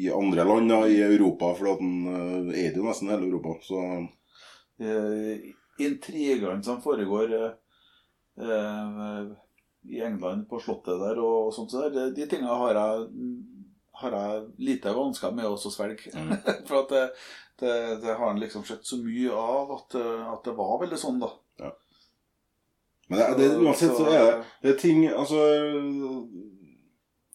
i 0.04 0.10
andre 0.12 0.44
land 0.46 0.70
da, 0.70 0.82
i 0.86 1.00
Europa, 1.02 1.54
for 1.58 1.80
han 1.80 1.94
eh, 2.06 2.66
er 2.66 2.74
det 2.74 2.78
jo 2.78 2.84
nesten 2.86 3.10
hele 3.10 3.26
Europa. 3.26 3.54
Så 3.64 3.80
eh, 4.84 5.40
intrigene 5.80 6.60
som 6.64 6.82
foregår 6.84 7.32
eh, 7.34 7.56
eh, 8.44 9.32
i 9.90 10.02
England 10.06 10.48
på 10.50 10.60
slottet 10.64 11.02
der 11.02 11.20
og 11.22 11.54
sånt 11.56 11.74
så 11.74 11.88
der, 11.92 12.12
de 12.16 12.28
tingene 12.30 12.56
har 12.62 12.78
jeg, 12.78 13.08
har 14.02 14.18
jeg 14.18 14.44
lite 14.70 14.96
vansker 14.96 15.36
med 15.36 15.50
å 15.50 15.58
svelge. 15.60 16.14
Mm. 16.16 16.36
For 16.70 16.84
at 16.84 16.94
det, 16.94 17.06
det, 17.60 17.78
det 18.04 18.16
har 18.16 18.28
han 18.30 18.42
liksom 18.42 18.66
sett 18.68 18.86
så 18.88 19.00
mye 19.04 19.32
av 19.32 19.74
at, 19.78 19.98
eh, 20.00 20.28
at 20.34 20.48
det 20.48 20.56
var 20.58 20.80
veldig 20.86 21.00
sånn, 21.00 21.20
da. 21.24 21.34
Men 23.08 23.20
det, 23.20 23.30
det, 23.38 23.56
uansett 23.60 23.96
så 23.98 24.06
er 24.08 24.22
det, 24.26 24.36
det 24.64 24.70
er 24.74 24.78
ting 24.80 25.02
Altså 25.12 25.40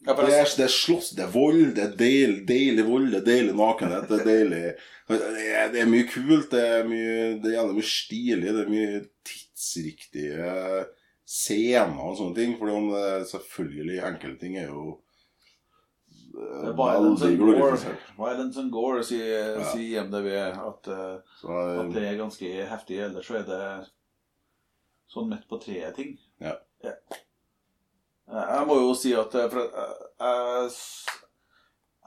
Ja, 0.06 0.14
Det 0.16 0.30
er, 0.32 0.46
det 0.56 0.64
er 0.64 0.72
slåss, 0.72 1.10
det 1.18 1.26
er 1.26 1.32
vold, 1.32 1.74
det 1.76 1.82
er 1.84 1.96
deil, 1.98 2.38
deilig 2.48 2.86
vold, 2.86 3.10
det 3.12 3.20
er 3.20 3.26
deilig 3.26 3.56
nakenhet, 3.58 4.06
det 4.08 4.20
er 4.20 4.28
deilig 4.30 4.62
Det 5.10 5.18
er, 5.18 5.72
det 5.74 5.82
er 5.82 5.90
mye 5.90 6.06
kult, 6.08 6.48
det 6.54 6.62
er 6.64 6.88
mye 6.88 7.18
Det 7.44 7.52
er 7.52 7.74
mye 7.74 7.90
stilig, 7.90 8.46
det 8.46 8.64
er 8.64 8.72
mye 8.72 9.02
tidsriktige 9.28 10.54
scener 11.28 12.00
og 12.08 12.16
sånne 12.18 12.36
ting. 12.38 12.56
For 12.60 12.72
om 12.72 12.88
det 12.94 13.28
selvfølgelig 13.32 14.00
enkelte 14.08 14.40
ting 14.40 14.56
er 14.60 14.70
jo 14.70 14.84
eh, 16.08 16.72
Violence 16.72 17.24
veldig 17.26 17.38
glorifisert. 17.42 18.10
Violence 18.16 18.62
and 18.62 18.72
gore 18.72 19.04
sier, 19.04 19.60
Ja. 19.60 20.04
MDV 20.08 20.28
at, 20.48 20.90
eh, 20.94 21.16
Så, 21.40 21.60
at 21.84 21.94
det 21.94 22.06
er 22.08 22.20
ganske 22.22 22.52
heftig. 22.72 23.00
Ellers 23.08 23.28
så 23.28 23.40
er 23.42 23.48
det 23.48 23.62
sånn 25.12 25.28
midt 25.30 25.48
på 25.48 25.60
treet-ting. 25.60 26.16
Ja. 26.40 26.56
ja. 26.84 26.96
Jeg 28.28 28.66
må 28.68 28.76
jo 28.82 28.92
si 28.96 29.12
eh, 29.12 29.20
at 29.20 29.34
jeg, 29.34 29.52
jeg, 29.52 30.72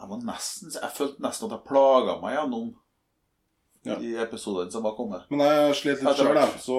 jeg 0.01 0.12
Jeg 0.82 0.94
følte 0.98 1.22
nesten 1.22 1.50
at 1.50 1.58
jeg 1.58 1.68
plaga 1.68 2.18
meg 2.22 2.38
gjennom 2.40 2.72
Ja. 3.84 3.96
i 3.98 4.12
episoden 4.22 4.70
som 4.72 4.84
har 4.86 4.92
kommet. 4.94 5.24
men 5.32 5.40
jeg 5.40 5.76
slet 5.76 6.04
litt 6.04 6.16
sjøl, 6.18 6.38
så 6.62 6.76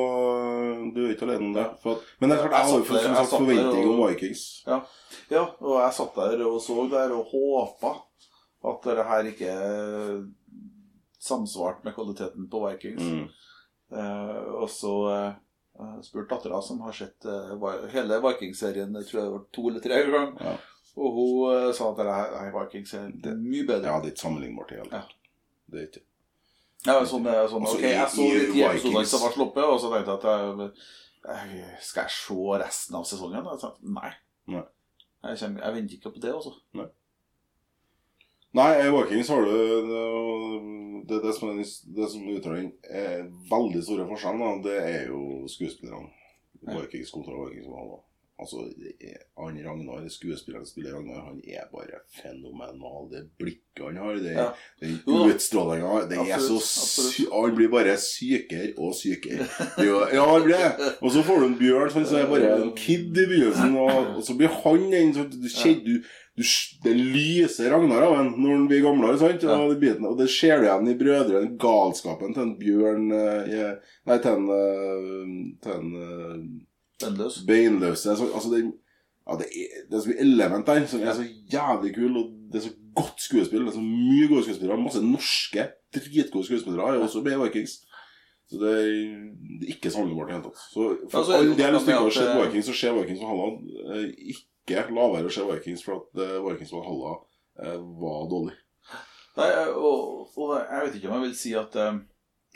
du 0.94 1.00
er 1.06 1.14
ikke 1.16 1.26
alene 1.26 1.47
om 1.49 1.52
det. 1.56 1.64
At- 1.85 2.04
men 2.21 2.30
det 2.30 2.38
er 2.38 2.49
klart, 2.49 2.52
jeg 2.52 2.62
Jeg 2.62 3.14
har 3.14 3.26
jo 3.26 3.47
der 3.73 3.88
om 3.88 4.09
Vikings. 4.09 4.64
Ja, 5.30 5.44
og 5.61 5.80
jeg 5.82 5.92
satt 5.92 6.14
der 6.14 6.44
og 6.47 6.61
så 6.62 6.88
der 6.90 7.11
og 7.12 7.26
håpa 7.32 7.94
at 8.64 8.82
det 8.85 9.04
her 9.06 9.25
ikke 9.32 10.28
samsvarte 11.18 11.85
med 11.85 11.94
kvaliteten 11.94 12.49
på 12.50 12.61
Vikings. 12.68 13.02
Mm. 13.02 13.28
Eh, 13.92 14.52
og 14.62 14.68
så 14.71 14.92
eh, 15.12 15.32
jeg 15.78 16.04
spurte 16.06 16.30
dattera, 16.35 16.62
som 16.62 16.80
har 16.87 16.92
sett 16.97 17.26
eh, 17.26 17.88
hele 17.92 18.21
Vikings-serien 18.25 18.94
jeg 19.00 19.09
tror 19.11 19.21
jeg 19.23 19.42
to 19.52 19.66
eller 19.68 19.80
tre 19.85 20.02
ganger, 20.06 20.32
Ja. 20.40 20.54
og 20.97 21.12
hun 21.18 21.52
eh, 21.56 21.73
sa 21.76 21.90
at 21.90 21.97
det 22.00 22.06
her 22.06 22.30
nei, 22.38 22.49
Vikings 22.61 22.94
er 22.94 23.37
mye 23.37 23.66
bedre. 23.66 23.87
ja, 23.90 23.99
det 24.00 24.06
er 24.12 24.14
ikke 24.14 24.25
sammenlignbart 24.26 24.73
i 24.73 24.75
det 24.76 24.82
hele 24.85 24.90
tatt. 25.02 25.14
Det 25.73 25.80
er 25.82 25.87
ikke 25.90 26.06
Ja, 26.82 26.96
sånn, 27.06 27.26
er 27.30 27.46
sånn, 27.46 27.66
ok, 27.68 27.84
Jeg 27.84 28.10
så 28.10 28.24
de 28.26 28.62
episodene 28.66 29.06
som 29.06 29.22
var 29.22 29.34
sluppet, 29.36 29.62
og 29.62 29.78
så 29.78 29.90
tenkte 29.92 30.16
jeg 30.16 30.18
at 30.18 30.24
jeg, 30.26 30.70
jeg, 31.28 31.66
Skal 31.86 32.08
jeg 32.08 32.14
se 32.16 32.56
resten 32.64 32.98
av 32.98 33.06
sesongen? 33.06 33.50
Jeg 33.52 33.62
sa, 33.62 33.70
nei. 33.98 34.10
Nei. 34.50 34.64
Jeg, 35.22 35.38
kommer, 35.38 35.62
jeg 35.62 35.76
venter 35.76 35.98
ikke 36.00 36.14
på 36.16 36.22
det, 36.24 36.32
altså. 36.34 36.56
Nei, 38.52 38.70
i 38.82 38.88
Vikings 38.92 39.30
har 39.32 39.46
du 39.46 39.52
det, 39.88 40.00
det, 41.08 41.20
det 41.24 41.34
som, 41.38 41.52
er, 41.54 41.62
det 41.96 42.08
som 42.12 42.26
utgjør 42.34 42.58
den 42.58 42.72
eh, 42.90 43.22
veldig 43.48 43.84
store 43.86 44.08
forskjellen, 44.10 44.64
det 44.66 44.74
er 44.82 45.06
jo 45.12 45.22
skuespillerne. 45.48 46.10
Vikings 46.66 47.14
kontra 47.14 47.38
Vikings. 47.46 47.70
Altså, 48.42 48.64
han 49.38 49.58
Ragnar, 49.64 50.06
skuespilleren 50.11 50.66
som 50.66 50.72
spiller 50.72 50.96
Ragnar, 50.96 51.25
han 51.30 51.40
er 51.46 51.68
bare 51.72 52.00
fenomenal. 52.20 53.06
Det 53.12 53.22
blikket 53.38 53.84
han 53.87 53.96
har, 53.96 54.18
det, 54.20 54.32
Ja. 54.37 54.49
den 54.82 54.99
utstrålinga 55.06 56.08
Det 56.11 56.18
er 56.18 56.38
så 56.38 56.58
Absolutt, 56.58 56.72
absolutt. 56.84 57.32
Han 57.32 57.54
blir 57.56 57.70
bare 57.72 57.94
sykere 57.96 58.72
og 58.76 58.96
sykere. 58.99 59.46
Jo, 59.87 60.02
ja, 60.12 60.26
han 60.26 60.42
blir 60.44 60.58
det. 60.58 60.90
Og 61.00 61.12
så 61.14 61.22
får 61.26 61.40
du 61.40 61.46
en 61.46 61.61
Bjørn 61.61 61.94
som 61.94 62.18
er 62.18 62.26
bare 62.30 62.50
en 62.58 62.75
kid 62.76 63.14
i 63.16 63.28
begynnelsen, 63.30 63.78
og, 63.78 64.18
og 64.18 64.26
så 64.26 64.37
blir 64.37 64.52
han 64.64 64.90
den 64.92 65.14
som 65.16 65.30
du 65.30 65.49
kjenner 65.49 66.02
Det 66.82 66.92
lyser 66.96 67.70
Ragnar 67.70 68.06
av 68.08 68.18
en 68.18 68.30
når 68.40 68.54
han 68.56 68.66
blir 68.70 68.84
gamlere, 68.84 69.18
sant? 69.20 69.42
Ja. 69.46 69.56
Og, 69.61 69.78
det 69.80 69.94
og 70.00 70.18
det 70.18 70.28
ser 70.32 70.61
du 70.61 70.66
igjen 70.66 70.88
i 70.92 70.99
brødrene. 70.99 71.54
Galskapen 71.61 72.34
til 72.34 72.46
en 72.46 72.54
Bjørn 72.61 73.08
eh, 73.12 73.72
Nei, 74.08 74.18
til 74.18 74.37
en, 74.37 74.52
eh, 74.58 75.32
til 75.62 75.72
en 75.78 76.66
eh, 77.09 77.80
Det 77.80 77.88
er 77.90 77.94
så, 77.99 78.28
altså 78.35 78.50
det, 78.52 78.62
ja, 79.26 79.37
det, 79.40 79.47
er, 79.47 79.82
det 79.88 79.97
er 79.97 80.04
så 80.04 80.12
mye 80.12 80.25
element 80.26 80.66
der 80.66 80.87
som 80.90 81.02
er 81.02 81.16
så 81.18 81.26
jævlig 81.52 81.94
kul, 81.94 82.16
og 82.21 82.30
det 82.52 82.61
er 82.61 82.66
så 82.68 82.75
godt 82.94 83.23
skuespill. 83.25 83.64
Det 83.66 83.73
er 83.73 83.78
så 83.78 83.87
mye 83.87 84.28
gode 84.28 84.44
skuespillere. 84.47 84.80
Masse 84.82 85.02
norske, 85.04 85.66
dritgode 85.94 86.44
skuespillere 86.49 86.94
er 86.97 87.02
også 87.06 87.23
med 87.25 87.37
i 87.37 87.42
Vikings. 87.44 87.78
Så 88.52 88.59
det 88.61 88.73
er, 88.78 88.88
det 89.61 89.68
er 89.68 89.75
ikke 89.75 89.90
sammenlignbart 89.90 90.28
i 90.28 90.32
det 90.32 90.38
hele 90.38 90.49
tatt. 90.50 90.64
Så 90.73 90.88
for 91.11 91.18
Altså, 91.18 91.37
all 91.38 91.52
del, 91.56 91.76
hvis 91.76 91.87
du 91.87 91.92
ikke 91.92 92.00
har 92.02 92.16
sett 92.16 92.32
eh, 92.32 92.40
Vikings, 92.42 92.66
så 92.68 92.75
ser 92.76 92.97
Vikings 92.99 93.23
Valhalla. 93.25 93.47
Eh, 93.97 94.09
Ikke 94.35 94.82
la 94.92 95.06
være 95.14 95.30
å 95.30 95.32
se 95.32 95.47
Vikings, 95.49 95.85
for 95.87 96.02
at 96.02 96.21
eh, 96.26 96.35
Vikings 96.44 96.75
Valhalla 96.76 97.14
eh, 97.62 97.78
var 98.02 98.26
dårlig. 98.32 98.59
Nei, 99.38 99.49
og, 99.73 100.26
og 100.37 100.50
jeg 100.59 100.82
vet 100.85 100.99
ikke 100.99 101.09
om 101.09 101.14
jeg 101.16 101.25
vil 101.30 101.38
si 101.38 101.54
at 101.56 101.76
um, 101.80 102.02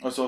Altså, 0.05 0.27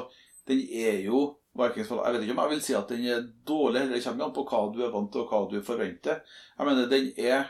den 0.49 0.63
er 0.73 1.03
jo 1.05 1.19
Vikings 1.57 1.89
Jeg 1.89 2.13
vet 2.13 2.23
ikke 2.23 2.35
om 2.35 2.41
jeg 2.43 2.51
vil 2.53 2.61
si 2.63 2.75
at 2.77 2.91
den 2.91 3.05
er 3.09 3.23
dårlig. 3.47 3.87
Det 3.89 4.03
kommer 4.03 4.27
an 4.27 4.35
på 4.35 4.45
hva 4.49 4.61
du 4.73 4.83
er 4.85 4.93
vant 4.93 5.11
til, 5.11 5.23
og 5.25 5.31
hva 5.33 5.41
du 5.49 5.57
forventer. 5.65 6.21
Jeg 6.57 6.67
mener, 6.67 6.91
den 6.91 7.09
er 7.17 7.49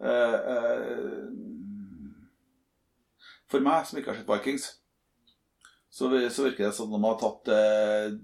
eh, 0.00 0.38
eh, 0.54 1.26
For 3.50 3.64
meg, 3.64 3.84
som 3.86 3.98
ikke 4.00 4.12
har 4.12 4.20
sett 4.20 4.30
Vikings, 4.30 4.68
så, 5.94 6.08
så 6.30 6.46
virker 6.46 6.66
det 6.66 6.74
som 6.74 6.90
de 6.90 6.98
har 7.04 7.18
tatt 7.20 7.50
eh, 7.54 8.14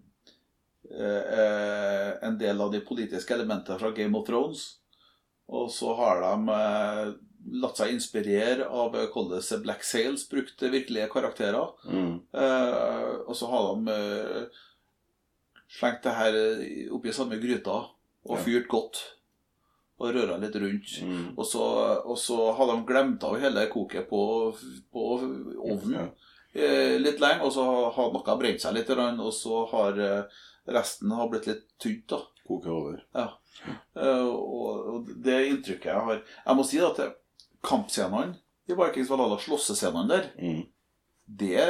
eh, 0.90 2.10
en 2.26 2.38
del 2.40 2.60
av 2.60 2.72
de 2.72 2.80
politiske 2.86 3.34
elementene 3.36 3.78
fra 3.78 3.92
Game 3.94 4.18
of 4.18 4.26
Thrones, 4.26 4.64
og 5.50 5.68
så 5.74 5.92
har 5.98 6.22
de 6.24 6.56
eh, 6.56 7.12
latt 7.62 7.76
seg 7.80 7.94
inspirere 7.94 8.66
av 8.68 8.92
hvordan 8.92 9.62
Black 9.62 9.84
Sails 9.84 10.26
brukte 10.28 10.68
virkelige 10.70 11.08
karakterer. 11.12 11.70
Mm. 11.88 12.20
Eh, 12.32 13.14
og 13.26 13.36
så 13.36 13.48
har 13.50 13.70
de 13.74 13.94
eh, 13.94 14.60
slengt 15.70 16.02
det 16.04 16.12
her 16.18 16.36
oppi 16.96 17.12
samme 17.14 17.38
gryta 17.40 17.78
og 18.26 18.36
Ja. 18.36 18.42
fyrt 18.44 18.68
godt. 18.68 19.00
Og 20.00 20.14
røra 20.14 20.38
litt 20.40 20.54
rundt. 20.56 20.94
Mm. 21.04 21.34
Og 21.38 21.44
så, 21.44 21.60
og 22.06 22.16
så 22.18 22.52
har 22.56 22.66
de 22.70 22.84
glemt 22.88 23.22
av 23.24 23.38
hele 23.40 23.66
koket 23.68 24.08
på, 24.08 24.20
på 24.92 25.02
ovnen 25.60 25.92
Ja. 25.92 26.06
eh, 26.54 26.98
litt 26.98 27.20
lenge. 27.20 27.44
Og 27.44 27.52
så 27.52 27.64
har 27.92 28.12
noe 28.12 28.36
brent 28.40 28.60
seg 28.60 28.74
litt, 28.74 28.88
og 28.90 29.32
så 29.32 29.66
har 29.70 29.98
eh, 30.00 30.22
resten 30.72 31.10
har 31.12 31.28
blitt 31.28 31.46
litt 31.46 31.66
tynt. 31.78 32.06
da 32.08 32.20
Koker 32.48 32.70
over. 32.72 33.02
Eh, 33.14 34.24
og, 34.26 34.86
og 34.94 35.10
det 35.22 35.48
inntrykket 35.50 35.84
jeg 35.92 36.00
har 36.06 36.22
Jeg 36.46 36.56
må 36.56 36.64
si 36.64 36.78
at 36.80 36.96
det- 36.96 37.14
kampscenene 37.62 38.36
i 38.70 38.74
Vikings 38.78 39.10
Valhalla, 39.10 39.38
slåssescenene 39.38 40.08
der, 40.08 40.28
Mm. 40.40 40.62
det, 41.26 41.64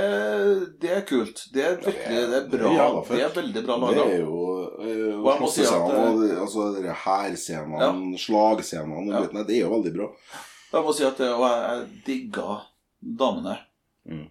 det 0.81 0.91
er 0.97 1.01
kult. 1.09 1.43
Det 1.53 1.65
er 1.65 1.77
virkelig 1.77 2.09
det 2.09 2.21
er 2.25 2.29
det 2.31 2.37
er 2.43 2.59
bra. 2.59 3.03
Det 3.09 3.23
er 3.25 3.35
veldig 3.35 3.65
bra 3.67 3.75
Det 3.77 3.97
laga. 3.97 4.05
er 4.11 4.21
jo 4.21 4.45
uh, 4.81 4.85
jeg 4.85 5.51
si 5.51 5.65
slåssescenene, 5.65 6.05
og 6.05 6.45
altså 6.45 6.95
hærscenene, 7.05 7.81
ja. 7.81 7.91
slagscenene 8.27 9.13
Ja. 9.13 9.43
Det 9.45 9.57
er 9.57 9.61
jo 9.67 9.75
veldig 9.75 9.93
bra. 9.97 10.09
Jeg 10.73 10.85
må 10.87 10.93
si 10.95 11.05
at 11.05 11.21
Og 11.21 11.43
jeg, 11.45 11.61
jeg 11.67 12.05
digga 12.07 12.61
damene 13.01 13.59
Mm. 14.11 14.27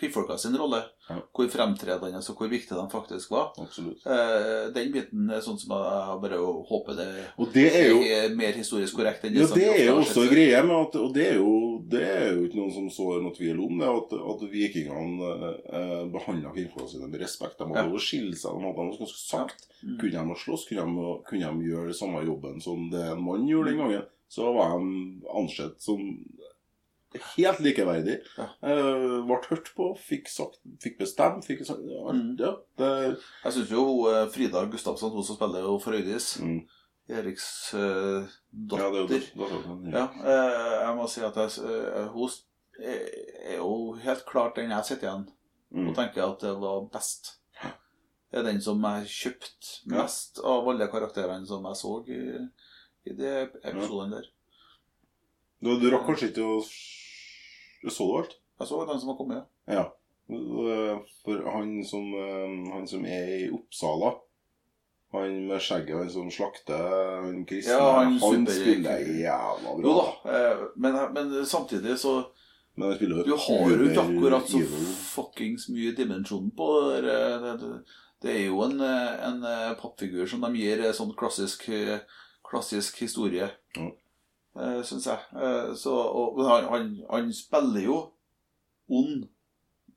kvinnfolka 0.00 0.36
sin 0.36 0.56
rolle. 0.58 0.80
Ja. 1.10 1.16
Hvor 1.34 1.48
fremtredende 1.50 2.20
og 2.22 2.38
hvor 2.38 2.48
viktig 2.52 2.76
de 2.78 2.84
faktisk 2.92 3.32
var. 3.34 3.48
Absolutt. 3.58 4.04
Eh, 4.06 4.68
den 4.76 4.92
biten 4.94 5.30
er 5.34 5.42
sånn 5.42 5.58
som 5.58 5.72
jeg 5.74 6.20
bare 6.22 6.38
håper 6.70 6.94
det 7.00 7.08
Og 7.42 7.50
det 7.54 7.66
er 7.74 7.88
jo 7.90 7.98
er 8.06 8.36
mer 8.38 8.54
historisk 8.54 8.94
korrekt 9.00 9.24
enn 9.26 9.34
Ja, 9.40 9.48
som 9.50 9.58
det 9.58 9.66
er 9.72 9.84
jo 9.88 9.96
også 10.04 10.22
en 10.26 10.30
greie, 10.32 10.62
med 10.68 10.76
at 10.76 10.96
Og 11.00 11.10
det 11.16 11.26
er 11.32 11.40
jo, 11.40 11.50
det 11.90 12.04
er 12.06 12.28
jo 12.36 12.44
ikke 12.46 12.60
noen 12.60 12.74
som 12.76 12.86
sår 12.94 13.20
noe 13.24 13.34
tvil 13.34 13.58
om 13.66 13.82
det, 13.82 13.90
at, 13.98 14.14
at 14.34 14.46
vikingene 14.54 15.32
eh, 15.66 16.04
behandla 16.14 16.54
kvinnfolka 16.54 16.92
sine 16.94 17.10
med 17.10 17.20
respekt. 17.24 17.58
De 17.58 17.66
hadde 17.68 17.90
Ja. 17.90 18.04
skille 18.06 18.36
seg, 18.38 18.54
de 18.54 18.64
hadde 18.68 18.86
noe 18.86 19.00
ganske 19.00 19.18
sagt. 19.18 19.66
Mm. 19.82 19.98
Kunne 20.00 20.24
de 20.30 20.38
slåss, 20.44 20.68
kunne 20.68 20.86
de, 20.86 21.10
kunne 21.28 21.50
de 21.58 21.70
gjøre 21.72 21.90
det 21.90 21.98
samme 21.98 22.22
jobben 22.26 22.60
som 22.62 22.86
det 22.92 23.02
en 23.10 23.22
mann 23.24 23.48
gjorde 23.48 23.72
den 23.72 23.82
gangen, 23.82 24.06
så 24.30 24.52
var 24.54 24.76
de 24.78 25.26
ansett 25.34 25.80
som 25.82 25.98
helt 27.36 27.58
likeverdig. 27.64 28.18
Ja. 28.38 28.44
Uh, 28.62 29.20
ble 29.26 29.38
hørt 29.48 29.70
på, 29.74 29.88
fikk 29.98 30.28
sagt, 30.30 30.60
fikk 30.82 30.98
bestemt, 31.00 31.44
fikk 31.48 31.64
sagt 31.66 31.80
ja, 31.86 32.12
Mm. 32.12 32.36
ja, 32.38 32.52
det, 32.78 32.90
Jeg 33.44 33.52
syns 33.56 33.70
jo 33.74 33.84
hun, 33.84 34.12
eh, 34.14 34.28
Frida 34.30 34.64
Gustavsson, 34.70 35.10
hun 35.12 35.24
som 35.26 35.36
spiller 35.36 35.60
jo 35.66 35.78
Frøydis, 35.82 36.36
mm. 36.40 36.60
Eriks 37.10 37.74
eh, 37.74 38.28
Ja, 38.70 38.78
er 38.78 38.94
jo 38.94 39.06
datter 39.06 39.08
det. 39.08 39.20
det, 39.34 39.50
det. 39.84 39.92
Ja, 39.96 40.06
Uh, 40.14 40.86
jeg 40.86 40.96
må 41.00 41.08
si 41.10 41.20
at 41.26 41.36
jeg, 41.36 41.50
eh, 41.66 42.08
hun 42.14 42.30
er 42.80 43.56
jo 43.58 43.72
helt 44.04 44.24
klart 44.26 44.54
den 44.56 44.70
jeg 44.70 44.84
sitter 44.84 45.08
igjen 45.08 45.28
Mm. 45.70 45.88
og 45.88 45.94
tenker 45.94 46.24
at 46.26 46.40
det 46.42 46.50
var 46.58 46.80
best. 46.90 47.36
Det 48.30 48.38
er 48.40 48.42
den 48.46 48.60
som 48.62 48.80
jeg 48.82 49.06
kjøpte 49.06 49.68
Ja. 49.90 50.02
mest 50.02 50.38
av 50.42 50.66
alle 50.68 50.86
karakterene 50.90 51.46
som 51.46 51.62
jeg 51.66 51.76
så 51.78 51.92
i, 52.08 52.18
i 53.06 53.14
de 53.14 53.30
episodene 53.64 54.16
der. 54.18 54.26
Du, 55.62 55.78
du 55.78 55.90
rakk 55.92 56.06
kanskje 56.08 56.30
ikke 56.32 56.42
å 56.46 56.60
Du 57.82 57.90
så 57.90 58.06
det 58.10 58.18
alt? 58.22 58.36
Jeg 58.60 58.68
så 58.68 58.84
den 58.86 59.00
som 59.00 59.08
har 59.12 59.16
kommet, 59.16 59.36
ja. 59.40 59.74
Ja. 59.80 59.86
For 61.24 61.46
han 61.52 61.84
som, 61.84 62.12
eh, 62.14 62.72
han 62.72 62.86
som 62.86 63.06
er 63.06 63.30
i 63.40 63.46
Uppsala 63.50 64.12
Han 65.10 65.46
med 65.48 65.58
skjegget, 65.58 65.96
han 65.96 66.10
som 66.10 66.28
slakter 66.30 66.84
han 67.24 67.40
kristne, 67.44 67.74
Ja, 67.74 67.88
han 67.96 68.18
han, 68.22 68.46
spiller 68.46 69.00
jævla 69.00 69.72
bra. 69.74 69.80
Jo 69.82 69.94
da, 69.96 70.36
eh, 70.36 70.60
men, 70.76 70.98
men 71.16 71.46
samtidig 71.46 71.98
så 71.98 72.30
Men 72.76 72.94
Du 72.98 73.34
har 73.36 73.70
jo 73.70 73.88
ikke 73.88 74.04
akkurat 74.04 74.46
så 74.48 74.60
fuckings 75.10 75.66
mye 75.68 75.90
dimensjon 75.96 76.52
på 76.56 76.68
det. 76.92 77.02
Det, 77.42 77.56
det, 77.60 77.72
det 78.22 78.36
er 78.36 78.46
jo 78.46 78.62
en, 78.62 78.78
en 78.80 79.42
eh, 79.44 79.74
pappfigur 79.80 80.30
som 80.30 80.46
de 80.46 80.52
gir 80.54 80.84
sånn 80.94 81.10
klassisk, 81.18 81.66
klassisk 82.46 83.02
historie, 83.02 83.50
Ja. 83.76 83.90
Eh, 84.58 84.80
syns 84.86 85.06
jeg. 85.06 85.18
Eh, 85.36 85.74
Så, 85.78 85.92
og 85.94 86.40
han, 86.48 86.64
han, 86.72 86.96
han 87.10 87.32
spiller 87.32 87.80
jo 87.86 87.98
ond. 88.90 89.28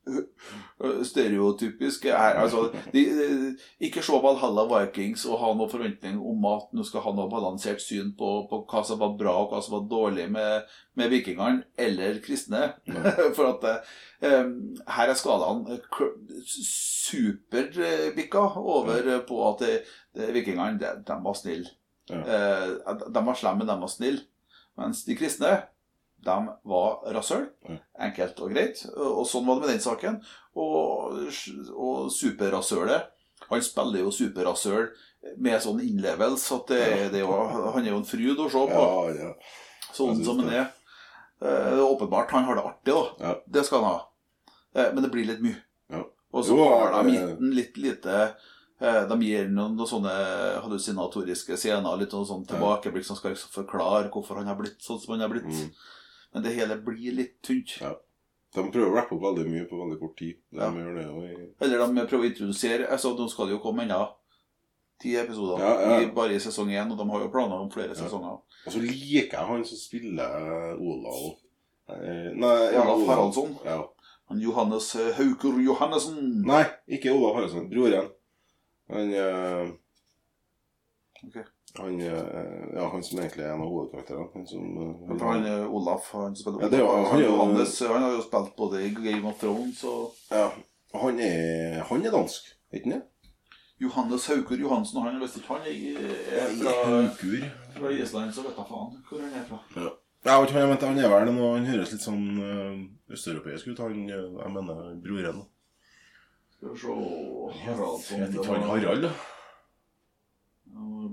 Eh, 0.04 1.00
Stereotypisk 1.02 2.04
er, 2.04 2.36
altså, 2.42 2.66
de, 2.92 3.02
de, 3.08 3.56
Ikke 3.80 4.02
se 4.04 4.12
Valhalla 4.12 4.66
Vikings 4.68 5.24
og 5.24 5.38
ha 5.40 5.54
noen 5.56 5.70
forventning 5.72 6.18
om 6.20 6.44
at 6.50 6.66
nå 6.76 6.84
skal 6.84 7.00
ha 7.06 7.12
noe 7.16 7.30
balansert 7.32 7.80
syn 7.80 8.12
på, 8.18 8.28
på 8.50 8.56
hva 8.68 8.82
som 8.84 9.00
var 9.00 9.16
bra 9.20 9.32
og 9.40 9.48
hva 9.54 9.60
som 9.64 9.78
var 9.78 9.86
dårlig 9.88 10.26
med, 10.34 10.68
med 11.00 11.08
vikingene 11.14 11.64
eller 11.86 12.20
kristne. 12.24 12.62
For 13.36 13.44
at 13.54 13.64
um, 14.20 14.76
her 14.98 15.08
er 15.08 15.16
skalaen 15.16 15.64
superbikka 16.44 18.44
over 18.60 19.24
på 19.24 19.40
at 19.48 19.64
vikingene 20.36 20.76
de, 20.84 20.88
de 21.00 21.16
var 21.24 21.36
snille. 21.40 21.72
Ja. 22.12 22.20
De 23.08 23.20
var 23.24 23.36
slemme, 23.40 23.64
de 23.64 23.72
var 23.80 23.88
snille. 23.88 24.28
Mens 24.80 25.04
de 25.06 25.16
kristne 25.18 25.52
de 26.24 26.36
var 26.64 27.02
rasshøl. 27.12 27.48
Enkelt 28.00 28.38
og 28.40 28.54
greit. 28.54 28.80
Og 28.96 29.26
sånn 29.28 29.44
var 29.46 29.58
det 29.58 29.66
med 29.66 29.74
den 29.74 29.82
saken. 29.84 30.14
Og, 30.56 31.18
og 31.74 32.06
superrasshølet 32.14 33.10
Han 33.50 33.64
spiller 33.66 34.00
jo 34.04 34.12
superrasshøl 34.14 34.86
med 35.42 35.60
sånn 35.60 35.82
innlevelse 35.84 36.54
at 36.54 36.70
det, 36.70 36.84
det 37.12 37.20
jo, 37.24 37.32
han 37.74 37.82
er 37.82 37.90
jo 37.90 37.98
en 37.98 38.08
fryd 38.08 38.40
å 38.40 38.48
se 38.52 38.62
på. 38.70 38.80
Ja, 38.80 39.12
ja. 39.18 39.30
Sånn 39.92 40.22
som 40.24 40.40
han 40.40 40.50
er. 40.52 40.66
Eh, 41.44 41.80
åpenbart 41.84 42.32
han 42.32 42.46
har 42.48 42.56
det 42.56 42.64
artig, 42.64 42.94
da. 42.94 43.04
Ja. 43.20 43.32
Det 43.58 43.64
skal 43.66 43.82
han 43.84 43.90
ha. 43.90 44.02
Eh, 44.74 44.90
Men 44.94 45.04
det 45.04 45.10
blir 45.12 45.28
litt 45.28 45.42
mye. 45.44 45.60
Ja. 45.92 46.04
Og 46.34 46.46
så 46.48 46.56
har 46.56 46.94
de 46.96 47.12
gitt 47.14 47.34
den 47.40 47.52
litt 47.56 47.76
lite 47.78 48.22
De 48.80 49.16
gir 49.22 49.48
noen, 49.48 49.76
noen 49.78 49.88
sånne 49.88 50.12
hallusinatoriske 50.64 51.56
scener, 51.56 51.98
litt 52.00 52.12
noen 52.12 52.26
sånn 52.26 52.46
tilbakeblikk 52.48 53.06
som 53.06 53.16
skal 53.16 53.36
forklare 53.38 54.10
hvorfor 54.10 54.40
han 54.40 54.50
har 54.50 54.58
blitt 54.58 54.82
sånn 54.82 54.98
som 55.00 55.14
han 55.14 55.22
har 55.24 55.30
blitt. 55.30 55.46
Mm. 55.46 55.70
Men 56.34 56.42
det 56.42 56.56
hele 56.56 56.76
blir 56.82 57.14
litt 57.14 57.36
tynt. 57.46 57.76
Ja. 57.80 57.94
De 58.54 58.62
prøver 58.70 58.90
å 58.90 58.94
rappe 58.94 59.14
opp 59.16 59.22
veldig 59.22 59.46
mye 59.50 59.64
på 59.70 59.78
veldig 59.78 60.00
kort 60.00 60.16
tid. 60.18 60.36
De 60.50 60.58
Ja. 60.58 60.70
det 60.70 61.04
jo 61.06 61.22
Eller 61.60 61.78
de 61.78 62.06
prøver 62.06 62.24
å 62.24 62.30
introdusere 62.30 62.90
altså 62.90 63.16
Nå 63.18 63.28
skal 63.30 63.46
det 63.46 63.54
jo 63.56 63.62
komme 63.62 63.82
enda 63.82 64.14
ti 65.00 65.16
episoder 65.16 65.58
Ja. 65.58 66.00
I, 66.00 66.06
bare 66.06 66.34
i 66.34 66.38
sesong 66.38 66.70
én, 66.70 66.90
og 66.90 66.98
de 66.98 67.08
har 67.10 67.20
jo 67.20 67.30
planer 67.30 67.58
om 67.58 67.70
flere 67.70 67.94
sesonger. 67.94 68.38
Og 68.66 68.72
så 68.72 68.80
liker 68.80 69.38
jeg 69.38 69.46
han 69.46 69.64
som 69.64 69.78
spiller 69.78 70.76
Olav. 70.78 71.36
Eh, 71.88 72.30
Nei, 72.34 72.72
ja, 72.72 72.82
Olaf 72.82 73.06
Haraldsson. 73.08 73.58
Ja. 73.64 73.82
Han 74.30 74.40
Johannes 74.40 74.94
eh, 74.96 75.12
Hauker 75.18 75.58
Johannessen. 75.60 76.42
Nei, 76.46 76.64
ikke 76.88 77.12
Olav 77.12 77.34
Haraldsson. 77.36 77.68
Broren. 77.68 78.08
Han 78.92 79.12
uh, 79.14 79.70
okay. 81.26 81.44
Han, 81.78 82.00
eh, 82.00 82.74
ja, 82.76 82.88
han 82.92 83.02
som 83.02 83.18
egentlig 83.18 83.42
er 83.42 83.54
en 83.54 83.62
av 83.64 83.70
hovedkarakterene. 83.72 84.28
Han 84.34 84.44
som 84.46 84.66
eh, 84.78 85.16
For 85.18 85.24
han 85.32 85.46
eh, 85.50 85.64
Olaf 85.74 86.10
han 86.14 86.36
spiller 86.38 86.62
Ja, 86.62 86.68
det 86.70 86.78
er 86.78 86.84
jo- 86.84 86.92
han, 86.94 87.04
han 87.10 87.18
er 87.18 87.24
jo- 87.24 87.32
Johannes 87.32 87.80
han 87.80 88.02
har 88.02 88.12
jo 88.12 88.20
spilt 88.22 88.52
både 88.56 88.82
i 88.86 88.92
Game 88.94 89.26
of 89.28 89.40
Thrones 89.40 89.80
og 89.84 90.12
Ja, 90.30 90.44
han 91.00 91.18
er, 91.18 91.80
han 91.88 92.06
er 92.06 92.14
dansk, 92.14 92.52
er 92.70 92.78
ikke 92.78 92.90
han 92.92 93.00
det? 93.00 93.02
Johannes 93.82 94.26
Haukur 94.30 94.56
Johansen. 94.56 95.02
Han 95.02 95.18
Hvis 95.18 95.34
ikke 95.40 95.48
han 95.56 95.66
er, 95.66 95.98
er 96.38 96.54
fra, 96.60 96.74
Haukur. 96.92 97.48
fra 97.74 97.90
Island, 97.90 98.32
så 98.32 98.44
vet 98.46 98.54
jeg 98.54 98.68
faen 98.70 98.94
hvor 99.08 99.24
han 99.24 99.34
er 99.40 99.48
fra. 99.48 99.58
Ja. 99.74 99.90
Jeg 100.24 100.40
vet 100.40 100.54
ikke 100.54 100.86
han 100.86 100.98
er 101.02 101.10
vel 101.10 101.32
noe, 101.34 101.56
han 101.56 101.66
høres 101.66 101.90
litt 101.92 102.06
sånn 102.06 102.22
østeuropeisk 103.12 103.66
ut, 103.74 103.82
han, 103.82 104.06
jeg 104.08 104.54
mener 104.54 104.94
broren. 105.02 105.42
Skal 106.64 106.72
vi 106.72 106.78
se 106.80 107.64
Haraldsson 107.64 108.20
vet 108.20 108.34
ikke 108.34 108.52
han 108.54 108.62
Harald, 108.70 109.02
da? 109.04 109.12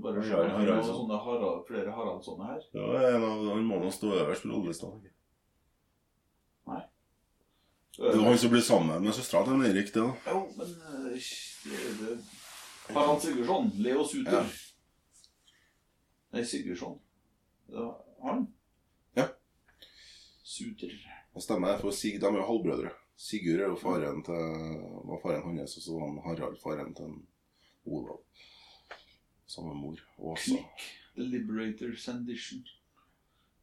Bare 0.02 0.22
se. 0.24 0.30
Harald- 0.32 0.48
Det 0.48 0.68
Haraldsson. 0.68 0.94
sånne 0.96 1.18
Harald, 1.24 1.66
flere 1.68 1.92
Haraldssone 1.92 2.46
her. 2.48 2.62
Ja, 2.74 2.86
en 3.16 3.24
av, 3.26 3.42
han 3.52 3.66
må 3.68 3.78
nå 3.82 3.90
stå 3.92 4.14
øverst 4.22 4.42
på 4.46 4.48
rollelista. 4.54 4.88
Det 7.92 8.16
var 8.16 8.24
han 8.24 8.38
som 8.40 8.50
ble 8.50 8.62
sammen 8.64 9.02
med 9.04 9.12
søstera 9.14 9.44
til 9.44 9.64
Erik, 9.68 9.90
det 9.92 10.00
da. 10.00 10.32
Jo, 10.32 10.38
men 10.56 10.70
eh, 10.72 11.26
det, 11.68 11.80
det, 12.00 12.14
Harald 12.96 13.20
Sigurdsson. 13.20 13.68
Leo 13.84 14.04
Suter. 14.08 14.38
Ja. 14.38 14.44
Nei, 16.32 16.44
Sigurdsson. 16.48 16.96
Ja, 17.68 17.90
han? 18.24 18.46
Ja. 19.16 19.26
Suter. 20.42 20.96
Det 21.34 21.42
stemmer, 21.44 21.76
for 21.84 21.90
Sig, 21.92 22.16
de 22.20 22.26
er 22.32 22.40
jo 22.40 22.48
halvbrødre. 22.48 22.94
Sigurd 23.16 23.60
er 23.60 23.68
jo 23.70 23.76
faren 23.78 24.22
til, 24.26 24.34
var 25.08 25.20
faren 25.22 25.44
hans, 25.58 25.76
og 25.76 25.82
så 25.82 25.96
var 25.98 26.08
han 26.08 26.22
Harald 26.26 26.56
faren 26.62 26.94
til 26.94 27.12
Olav. 27.86 28.20
Samme 29.46 29.74
mor. 29.74 29.98
Åsa. 30.18 30.58
The 31.16 31.22
Liberators 31.28 32.08
Edition. 32.08 32.64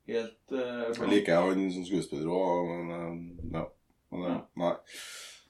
Helt 0.08 0.52
uh, 0.52 0.90
Jeg 1.00 1.10
liker 1.10 1.42
han 1.42 1.68
som 1.74 1.86
skuespiller 1.86 2.30
òg, 2.34 2.70
men 2.70 2.94
eh, 2.96 3.58
ja. 3.58 3.66
Men, 4.12 4.24
eh, 4.24 4.32
Ja. 4.32 4.40
nei. 4.58 4.72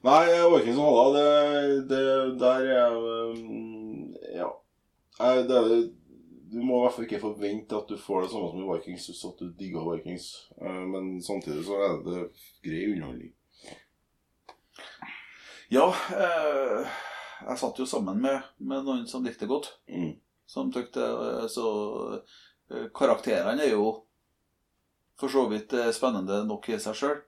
Nei, 0.03 0.25
Vikings 0.53 0.79
og 0.79 0.95
Halla, 0.95 1.21
det, 1.59 1.89
det 1.89 2.03
der 2.39 2.67
er 2.71 2.93
Ja. 4.35 4.49
Det 5.47 5.55
er, 5.57 5.89
du 6.51 6.62
må 6.63 6.77
i 6.77 6.83
hvert 6.85 6.95
fall 6.95 7.07
ikke 7.07 7.19
forvente 7.19 7.75
at 7.75 7.89
du 7.89 7.97
får 7.99 8.21
det 8.23 8.29
samme 8.31 8.51
som 8.51 8.62
i 8.63 8.69
Vikings 8.69 9.09
hvis 9.09 9.25
at 9.27 9.41
du 9.41 9.49
digger 9.59 9.89
Vikings. 9.91 10.29
Men 10.93 11.21
samtidig 11.23 11.65
så 11.67 11.75
er 11.83 11.97
det 12.05 12.21
grei 12.63 12.85
underholdning. 12.93 13.33
Ja, 15.69 15.86
eh, 16.17 16.88
jeg 17.45 17.62
satt 17.62 17.77
jo 17.77 17.86
sammen 17.86 18.17
med, 18.23 18.45
med 18.58 18.86
noen 18.88 19.05
som 19.08 19.25
likte 19.25 19.45
godt. 19.49 19.69
Mm. 19.86 20.15
Som 20.49 20.71
tykte 20.73 21.03
eh, 21.05 21.45
Så 21.51 21.65
eh, 22.73 22.88
karakterene 22.95 23.67
er 23.67 23.75
jo 23.75 23.91
for 25.19 25.29
så 25.29 25.45
vidt 25.51 25.75
eh, 25.77 25.91
spennende 25.93 26.41
nok 26.49 26.71
i 26.73 26.79
seg 26.82 26.97
sjøl. 26.97 27.19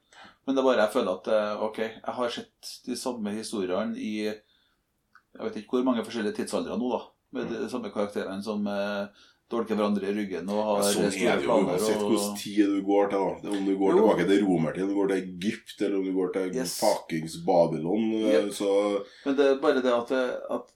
Men 0.45 0.57
det 0.57 0.63
er 0.63 0.67
bare 0.71 0.85
jeg 0.87 0.93
føler 0.95 1.19
at 1.19 1.59
ok, 1.67 1.79
jeg 1.85 2.13
har 2.17 2.31
sett 2.33 2.69
de 2.87 2.95
samme 2.97 3.29
historiene 3.35 3.93
i 3.93 4.13
Jeg 4.25 5.43
vet 5.45 5.59
ikke 5.61 5.77
hvor 5.77 5.85
mange 5.85 6.03
forskjellige 6.05 6.39
tidsaldre 6.39 6.79
nå, 6.81 6.89
da. 6.95 7.01
Med 7.37 7.53
de 7.53 7.69
samme 7.69 7.91
karakterene 7.93 8.41
som 8.43 8.65
eh, 8.67 9.21
dolker 9.51 9.75
hverandre 9.77 10.09
i 10.09 10.15
ryggen 10.15 10.49
og 10.49 10.61
har 10.69 10.81
Sånn 10.87 11.05
er 11.11 11.37
det 11.37 11.45
jo 11.45 11.57
uansett 11.59 12.01
hvilken 12.01 12.35
tid 12.41 12.65
du 12.71 12.81
går 12.87 13.09
til. 13.11 13.25
da 13.43 13.49
Om 13.57 13.65
du 13.67 13.73
går 13.77 13.93
Jo. 13.93 14.01
tilbake 14.01 14.27
til 14.31 14.45
romertid, 14.47 14.83
om 14.83 14.89
du 14.89 14.95
går 14.95 15.07
til 15.13 15.21
Egypt, 15.23 15.75
eller 15.81 15.97
om 15.99 16.05
du 16.09 16.13
går 16.17 16.33
til 16.33 16.55
Yes. 16.55 16.79
fuckings 16.81 17.35
Babylon. 17.45 18.11
eh, 18.13 18.45
Yep. 18.45 18.53
Så 18.53 19.05
Men 19.25 19.35
det 19.35 19.45
er 19.51 19.59
bare 19.61 19.81
det 19.81 19.93
at, 19.93 20.11
at 20.49 20.71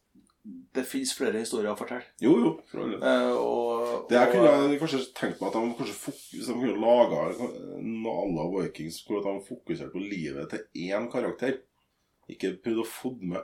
det 0.75 0.85
fins 0.85 1.11
flere 1.17 1.39
historier 1.39 1.71
å 1.73 1.77
fortelle. 1.79 2.03
Jo, 2.21 2.35
jo. 2.37 2.59
Eh, 3.01 3.31
og, 3.33 4.07
Det 4.09 4.13
jeg 4.19 4.31
kunne 4.31 4.69
jeg 4.69 4.79
kanskje 4.79 5.13
tenkt 5.15 5.41
meg 5.41 5.47
at 5.47 5.53
de 5.53 5.73
kanskje 5.79 5.95
fokus, 6.03 6.45
de 6.45 6.53
kunne 6.53 6.81
laga 6.83 7.33
Nala 7.81 8.45
Vikings 8.61 8.99
hvor 9.07 9.23
de 9.23 9.39
fokuserte 9.47 9.91
på 9.95 10.03
livet 10.03 10.49
til 10.51 10.59
én 10.91 11.09
karakter. 11.11 11.57
Ikke 12.29 12.57
prøvd 12.61 12.83
å 12.83 12.85
få 12.85 13.17
med 13.21 13.41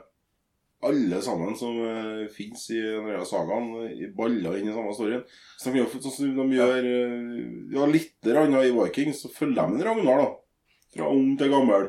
alle 0.82 1.20
sammen 1.22 1.56
som 1.58 1.76
uh, 1.78 2.26
fins 2.34 2.68
i 2.74 2.80
denne 2.80 3.24
sagaen, 3.28 3.68
i 3.94 4.08
baller 4.16 4.58
inn 4.58 4.70
i 4.70 4.74
samme 4.74 4.94
storyen. 4.96 5.24
Så 5.58 5.68
de 5.68 5.74
kunne 5.76 5.84
jo 5.86 6.02
sånn 6.02 6.14
som 6.16 6.38
de 6.38 6.58
gjør 6.58 6.88
eh, 6.90 7.42
Ja, 7.76 7.88
litt 7.90 8.16
grann 8.26 8.56
i 8.58 8.72
Vikings, 8.74 9.22
så 9.22 9.30
følger 9.32 9.70
de 9.76 9.86
Ragnar, 9.86 10.24
da. 10.24 10.30
Fra 10.96 11.10
ung 11.14 11.36
til 11.40 11.52
gammel. 11.52 11.88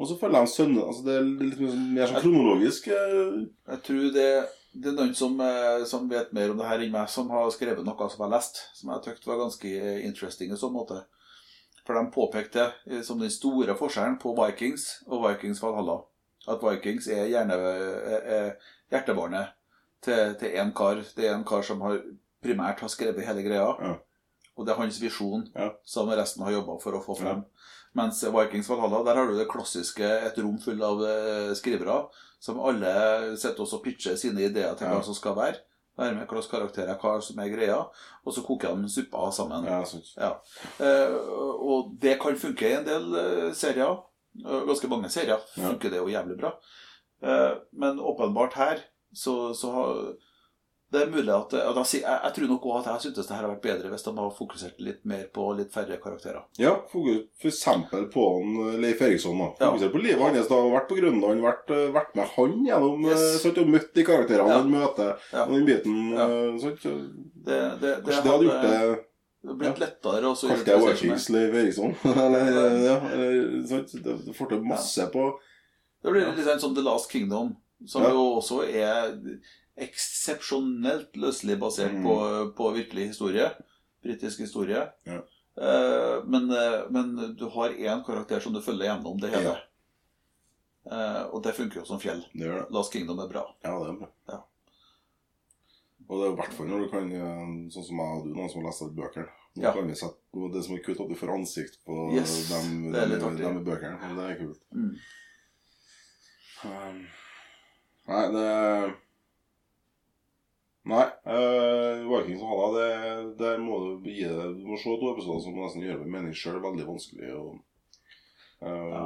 Og 0.00 0.08
så 0.08 0.16
følger 0.16 0.40
de 0.40 0.54
sønnen. 0.54 0.80
Altså, 0.86 1.04
det 1.04 1.18
er 1.18 1.28
litt 1.28 1.60
mer 1.60 2.08
sånn- 2.08 2.14
sånn 2.14 2.24
kronologisk. 2.24 2.88
Uh... 2.88 3.46
Jeg 3.68 3.84
tror 3.86 4.10
det, 4.16 4.28
det 4.72 4.90
er 4.90 4.96
noen 4.96 5.14
som, 5.18 5.36
eh, 5.44 5.84
som 5.90 6.08
vet 6.10 6.32
mer 6.36 6.52
om 6.52 6.60
det 6.60 6.68
her 6.70 6.84
enn 6.84 6.94
meg, 6.94 7.10
som 7.12 7.28
har 7.34 7.50
skrevet 7.52 7.84
noe 7.84 8.08
som 8.08 8.22
jeg 8.22 8.26
har 8.26 8.36
lest, 8.38 8.62
som 8.78 8.94
jeg 8.94 9.04
syntes 9.04 9.28
var 9.28 9.42
ganske 9.44 9.74
interesting 10.08 10.54
i 10.54 10.60
sånn 10.60 10.74
måte. 10.74 11.02
For 11.84 11.96
de 11.96 12.06
påpekte 12.14 12.70
eh, 12.88 13.02
som 13.04 13.20
den 13.20 13.32
store 13.34 13.76
forskjellen 13.76 14.16
på 14.22 14.32
Vikings 14.38 14.88
og 15.10 15.26
Vikings 15.28 15.60
Valhalla. 15.62 16.00
At 16.48 16.62
Vikings 16.64 17.08
er 17.12 17.26
gjerne 17.28 17.56
er, 17.56 18.28
er 18.36 18.52
hjertebarnet 18.90 19.52
til, 20.02 20.34
til 20.40 20.54
en 20.60 20.72
kar. 20.72 21.02
Det 21.16 21.26
er 21.28 21.34
en 21.34 21.44
kar 21.44 21.62
som 21.66 21.82
har 21.84 21.98
primært 22.42 22.80
har 22.80 22.88
skrevet 22.88 23.26
hele 23.26 23.42
greia. 23.44 23.66
Ja. 23.84 23.96
Og 24.56 24.66
det 24.66 24.72
er 24.74 24.80
hans 24.80 25.00
visjon 25.00 25.46
Ja. 25.56 25.70
som 25.84 26.08
resten 26.08 26.42
har 26.44 26.52
jobba 26.52 26.78
for 26.82 26.96
å 26.96 27.02
få 27.04 27.16
frem. 27.20 27.44
Mens 27.96 28.22
Vikings 28.24 28.68
Valhalla, 28.70 29.02
der 29.04 29.16
har 29.18 29.26
du 29.26 29.36
det 29.38 29.48
klassiske, 29.50 30.04
et 30.04 30.38
rom 30.38 30.58
full 30.62 30.80
av 30.82 31.00
eh, 31.04 31.52
skrivere 31.58 32.04
som 32.40 32.60
alle 32.62 33.36
sitter 33.36 33.64
og 33.66 33.82
pitcher 33.84 34.16
sine 34.16 34.46
ideer 34.46 34.76
til 34.78 34.88
hva 34.88 35.02
som 35.04 35.16
skal 35.16 35.34
være. 35.36 35.58
Være 35.98 36.14
med 36.16 36.30
hvilke 36.30 36.48
karakterer, 36.54 36.96
hva 37.02 37.18
som 37.20 37.40
er 37.42 37.50
greia. 37.52 37.80
Og 38.24 38.32
så 38.32 38.44
koker 38.46 38.76
de 38.78 38.88
suppa 38.88 39.26
sammen. 39.34 39.66
Ja. 39.68 39.80
Ja. 40.16 40.30
Eh, 40.80 41.16
og 41.60 41.96
det 42.00 42.14
kan 42.22 42.38
funke 42.40 42.68
i 42.70 42.76
en 42.78 42.86
del 42.86 43.10
eh, 43.20 43.50
serier. 43.52 43.98
Ganske 44.44 44.88
mange 44.88 45.10
serier 45.10 45.38
Ja. 45.56 45.68
funker 45.68 45.90
det 45.90 45.98
jo 45.98 46.06
jævlig 46.08 46.36
bra. 46.38 46.52
Eh, 47.22 47.54
men 47.72 47.98
åpenbart 47.98 48.54
her 48.54 48.78
så, 49.12 49.52
så 49.54 49.70
har 49.72 49.94
det 50.92 51.02
er 51.04 51.10
mulig 51.12 51.30
at, 51.30 51.52
at 51.54 51.76
jeg, 51.76 52.00
jeg, 52.02 52.20
jeg 52.24 52.32
tror 52.34 52.48
nok 52.50 52.64
også 52.66 52.78
at 52.90 52.94
jeg 52.96 53.12
syntes 53.12 53.26
det 53.28 53.36
her 53.36 53.44
har 53.46 53.52
vært 53.52 53.62
bedre 53.62 53.90
hvis 53.92 54.02
de 54.02 54.10
har 54.16 54.30
fokusert 54.34 54.80
litt 54.82 55.04
mer 55.06 55.28
på 55.32 55.44
litt 55.54 55.70
færre 55.72 55.98
karakterer. 56.02 56.42
Ja, 56.58 56.72
f.eks. 56.90 57.60
på 58.10 58.24
han, 58.34 58.56
eh, 58.72 58.78
Leif 58.82 59.02
Eriksson. 59.06 59.38
da. 59.38 59.50
Ja. 59.60 59.68
Fokusert 59.70 59.92
på 59.94 60.02
livet 60.02 60.20
hans. 60.24 60.48
da, 60.48 60.56
Vært 60.56 60.88
på 60.90 60.98
Grønland, 60.98 61.44
vært, 61.46 61.70
eh, 61.70 61.92
vært 61.94 62.16
med 62.18 62.26
han 62.34 62.56
gjennom 62.66 63.04
Yes. 63.06 63.42
sånn, 63.44 63.58
og 63.62 63.68
møtt 63.76 63.92
de 63.94 64.04
karakterene 64.04 64.48
Ja. 64.50 64.58
han 64.58 64.70
møter. 64.70 65.12
Ja. 65.32 65.44
Og 65.44 65.54
den 65.54 65.66
biten 65.66 66.10
Ja. 66.16 66.26
sånn, 66.58 66.78
så 66.82 66.90
Det, 67.40 67.60
det, 67.80 67.80
det, 67.80 68.04
Kanskje 68.04 68.22
det 68.22 68.32
hadde 68.32 68.44
gjort 68.44 68.62
det 68.62 69.04
det 69.42 69.48
har 69.48 69.56
blitt 69.56 69.78
lettere 69.80 70.28
Også, 70.28 70.48
så 70.48 70.48
Kanskje 70.52 70.64
det 70.68 70.74
er 70.74 70.82
Vikings 70.84 71.28
Leif 71.32 71.54
Eriksson? 71.62 71.94
eller, 72.04 72.76
ja, 72.84 72.96
eller 73.14 73.66
sant, 73.70 73.94
det 74.04 74.34
får 74.36 74.50
til 74.52 74.66
masse 74.68 75.06
på 75.14 75.24
Det 76.02 76.12
blir 76.12 76.28
litt 76.28 76.44
sånn 76.46 76.60
som 76.60 76.74
The 76.76 76.84
Last 76.84 77.10
Kingdom, 77.12 77.54
som 77.86 78.02
Ja. 78.04 78.10
jo 78.12 78.26
også 78.40 78.62
er 78.68 79.16
eksepsjonelt 79.80 81.16
løselig 81.16 81.58
basert 81.60 81.92
Mm. 81.96 82.04
på, 82.04 82.14
på 82.56 82.70
virkelig 82.74 83.06
historie. 83.14 83.50
Britisk 84.04 84.40
historie. 84.40 84.86
Ja. 85.08 85.20
Eh, 85.60 86.24
men, 86.24 86.50
eh, 86.50 86.84
men 86.90 87.34
du 87.36 87.46
har 87.52 87.70
én 87.70 88.04
karakter 88.04 88.40
som 88.40 88.52
du 88.52 88.60
følger 88.60 88.86
gjennom 88.90 89.20
det 89.20 89.30
hele. 89.34 89.56
Uh, 90.90 91.28
og 91.34 91.42
det 91.44 91.52
funker 91.54 91.80
jo 91.82 91.84
som 91.86 92.00
fjell. 92.00 92.22
Det 92.32 92.46
gjør 92.46 92.62
det. 92.62 92.70
Last 92.72 92.92
Kingdom 92.92 93.18
er 93.20 93.28
bra. 93.28 93.42
Ja, 93.62 93.74
det 93.84 93.90
er 93.92 93.98
bra. 94.00 94.38
Og 96.10 96.18
det 96.18 96.24
er 96.26 96.32
i 96.32 96.38
hvert 96.40 96.54
fall 96.56 96.66
når 96.66 96.80
du 96.82 96.88
kan, 96.90 97.04
eh, 97.14 97.50
sånn 97.70 97.84
som 97.86 98.00
jeg 98.02 98.14
og 98.18 98.24
du, 98.26 98.30
noen 98.34 98.48
som 98.50 98.64
har 98.64 98.72
lest 98.72 98.96
bøkene. 98.98 99.28
Nå 99.56 99.62
Ja. 99.62 99.70
kan 99.74 99.86
vi 99.86 99.94
sette, 99.98 100.18
det 100.54 100.62
som 100.66 100.74
er 100.76 100.82
kult, 100.82 101.00
at 101.02 101.08
du 101.10 101.14
får 101.18 101.30
ansikt 101.36 101.78
på 101.86 101.98
Yes, 102.14 102.32
dem, 102.50 102.90
dem, 102.92 103.36
dem 103.38 103.60
i 103.60 103.64
bøkene. 103.66 104.10
Det 104.18 104.26
er 104.26 104.38
kult. 104.40 104.60
Mm. 104.74 104.90
Um, 106.64 106.98
nei, 108.10 108.24
det 108.34 108.48
Nei. 110.90 111.06
Uh, 111.28 112.02
Vikings 112.08 112.42
og 112.42 112.50
Halla, 112.50 112.68
det, 112.74 113.38
det 113.38 113.50
må 113.62 113.78
du 113.84 114.08
gi 114.10 114.24
det 114.24 114.46
Du 114.58 114.64
må 114.66 114.78
se 114.80 114.92
to 114.98 115.10
episoder 115.12 115.42
som 115.44 115.58
nesten 115.60 115.84
gjør 115.84 116.00
det 116.00 116.06
med 116.08 116.14
mening 116.18 116.34
sjøl 116.36 116.58
veldig 116.64 116.86
vanskelig. 116.88 117.30
Og, 117.36 117.60
uh, 118.64 118.88
Ja. 118.90 119.02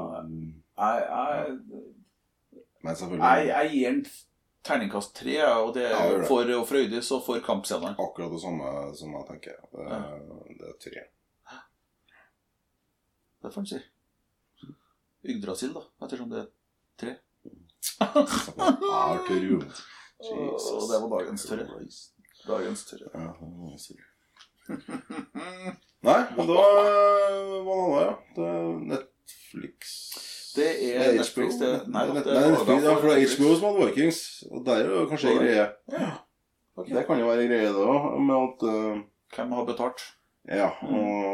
Jeg, 0.74 1.02
jeg, 1.10 1.82
men 2.84 2.96
selvfølgelig 2.96 3.28
jeg, 3.28 3.48
jeg 3.52 3.70
gir 3.74 3.88
en 3.90 4.00
terningkast 4.64 5.14
tre, 5.16 5.34
og 5.60 5.74
det 5.76 5.84
Ja, 5.90 5.98
det. 6.18 6.26
for 6.28 6.44
Frøydis 6.66 7.10
og 7.12 7.24
for 7.26 7.40
kampscenene. 7.44 7.94
akkurat 7.98 8.30
det 8.32 8.40
samme 8.40 8.94
som 8.96 9.12
jeg 9.12 9.26
tenker. 9.28 9.56
Det, 9.72 9.88
Ja. 9.90 10.00
det 10.58 10.68
er 10.68 10.78
tre. 10.80 11.02
Det 13.42 13.52
får 13.52 13.60
en 13.60 13.66
si. 13.66 13.80
Yggdrasil, 15.24 15.72
da, 15.74 15.80
ettersom 16.06 16.30
det 16.30 16.38
er 16.38 16.48
tre. 16.98 17.16
Arthur 18.00 19.42
Jesus 19.44 20.70
Og 20.72 20.88
det 20.90 21.00
var 21.02 21.08
dagens 21.18 21.44
tørre. 21.46 21.66
Dagens 22.46 22.84
tørre. 22.88 23.08
Ja. 23.14 23.32
Nei, 26.04 26.20
men 26.36 26.46
da 26.46 26.54
var 26.54 26.84
det 26.84 26.92
annet, 27.74 28.00
ja. 28.00 28.12
Det 28.36 28.44
er 28.48 28.78
Netflix 28.92 29.92
Det 30.54 30.68
er. 30.94 31.12
Netflix, 31.18 31.58
det- 31.58 31.88
nei, 31.88 32.06
Nei, 32.06 32.22
det 32.22 32.34
Netflix, 32.34 32.82
ja, 32.84 32.94
for 32.96 33.08
det 33.08 33.16
er 33.22 33.36
HBO 33.36 33.54
som 33.54 33.64
hadde 33.70 33.86
Vikings. 33.90 34.20
Og 34.50 34.64
der 34.66 34.84
er 34.84 34.92
jo 35.00 35.06
kanskje 35.10 35.30
en 35.32 35.38
greie. 35.42 35.68
Ja. 35.92 36.10
Okay. 36.76 36.94
Det 36.94 37.06
kan 37.06 37.18
jo 37.18 37.26
være 37.30 37.42
en 37.44 37.48
greie, 37.52 37.72
det 37.72 37.86
òg, 37.86 38.20
med 38.20 38.36
at 38.48 38.62
uh, 38.68 39.02
Hvem 39.34 39.52
har 39.52 39.64
betalt? 39.66 40.00
Ja, 40.46 40.68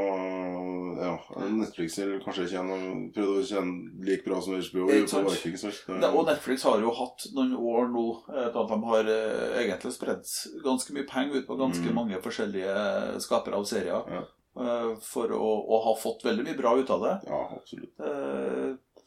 og 0.00 0.98
ja, 1.00 1.14
Netflix 1.50 1.96
er 1.98 2.18
kanskje 2.24 2.44
ikke 2.46 2.60
en- 2.60 3.06
prøvd 3.14 3.38
å 3.40 3.44
tjene 3.48 4.04
like 4.06 4.24
bra 4.26 4.40
som 4.40 4.54
HBO? 4.54 4.86
Vikings. 4.86 5.62
Det- 5.86 6.10
Og 6.14 6.26
Netflix 6.26 6.62
har 6.62 6.78
jo 6.80 6.90
hatt 6.90 7.26
noen 7.34 7.54
år 7.56 7.88
nå 7.90 8.04
eh, 8.28 8.50
da 8.54 8.64
de 8.70 8.78
har 8.84 9.04
eh, 9.08 9.64
egentlig 9.64 9.92
spredt 9.96 10.28
ganske 10.64 10.92
mye 10.96 11.06
penger 11.08 11.40
ut 11.40 11.46
på 11.48 11.56
ganske 11.58 11.88
Mm. 11.90 11.94
mange 11.94 12.20
forskjellige 12.22 13.20
skapere 13.20 13.54
av 13.56 13.64
serier. 13.64 14.02
Ja. 14.08 14.22
eh, 14.60 14.96
For 15.02 15.28
å, 15.28 15.50
å 15.68 15.82
ha 15.84 15.94
fått 15.96 16.22
veldig 16.24 16.44
mye 16.44 16.56
bra 16.56 16.76
ut 16.78 16.90
av 16.90 17.00
det. 17.02 17.14
Ja, 17.28 17.40
absolutt. 17.56 17.94
Eh, 18.00 18.49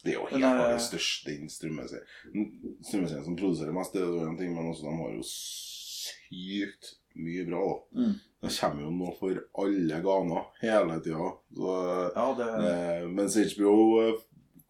Det 0.04 0.12
er 0.12 0.18
jo 0.18 0.26
helt 0.28 0.44
klart 0.44 0.74
den 0.74 0.84
største 0.84 1.34
strømmeserien. 1.54 3.24
Som 3.24 3.38
produserer 3.40 3.72
mest, 3.76 3.96
det 3.96 4.04
er 4.04 4.28
en 4.28 4.36
ting, 4.38 4.52
men 4.52 4.68
også 4.68 4.84
de 4.88 4.96
har 4.98 5.14
jo 5.16 5.24
sykt 5.24 6.94
mye 7.14 7.46
bra. 7.48 7.62
da. 7.70 8.02
Mm. 8.02 8.14
Det 8.44 8.52
kommer 8.58 8.84
jo 8.84 8.92
noe 8.92 9.14
for 9.16 9.40
alle 9.62 10.00
ganer 10.04 10.48
hele 10.60 11.00
tida. 11.04 11.30
Ja, 11.56 12.26
det 12.36 12.48
eh, 12.68 13.06
mens 13.08 13.38
HBO 13.54 13.76
eh, 14.02 14.22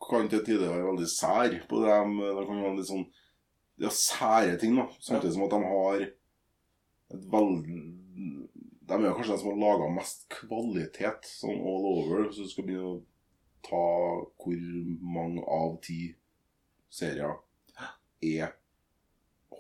kan 0.05 0.29
til 0.31 0.45
tider 0.47 0.71
være 0.71 0.87
veldig 0.93 1.09
sær 1.11 1.57
på 1.71 1.83
dem. 1.83 2.19
De, 2.21 2.31
de 2.39 2.45
kan 2.47 2.63
være 2.63 2.77
litt 2.79 2.91
sånn 2.93 3.07
ja, 3.83 3.91
sære 3.91 4.55
ting, 4.61 4.77
da. 4.79 4.87
Samtidig 5.03 5.35
som 5.35 5.47
at 5.49 5.57
de 5.57 5.73
har 5.73 6.05
et 6.05 7.27
veldig 7.33 7.81
De 8.85 8.97
er 9.01 9.17
kanskje 9.17 9.33
de 9.33 9.41
som 9.41 9.51
har 9.51 9.61
laga 9.63 9.91
mest 9.97 10.27
kvalitet 10.31 11.27
sånn 11.27 11.59
all 11.59 11.87
over, 11.89 12.27
hvis 12.29 12.43
du 12.45 12.51
skal 12.53 12.67
begynne 12.69 12.93
å 12.93 13.03
ta 13.65 13.83
hvor 14.45 14.61
mange 15.17 15.43
av 15.49 15.81
ti 15.83 16.15
serier 16.91 17.35
er 18.23 18.53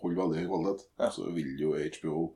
holder 0.01 0.17
veldig 0.23 0.41
høy 0.41 0.49
kvalitet, 0.49 0.87
Ja. 0.99 1.11
så 1.11 1.31
vil 1.35 1.59
jo 1.61 1.75
HBO 1.77 2.35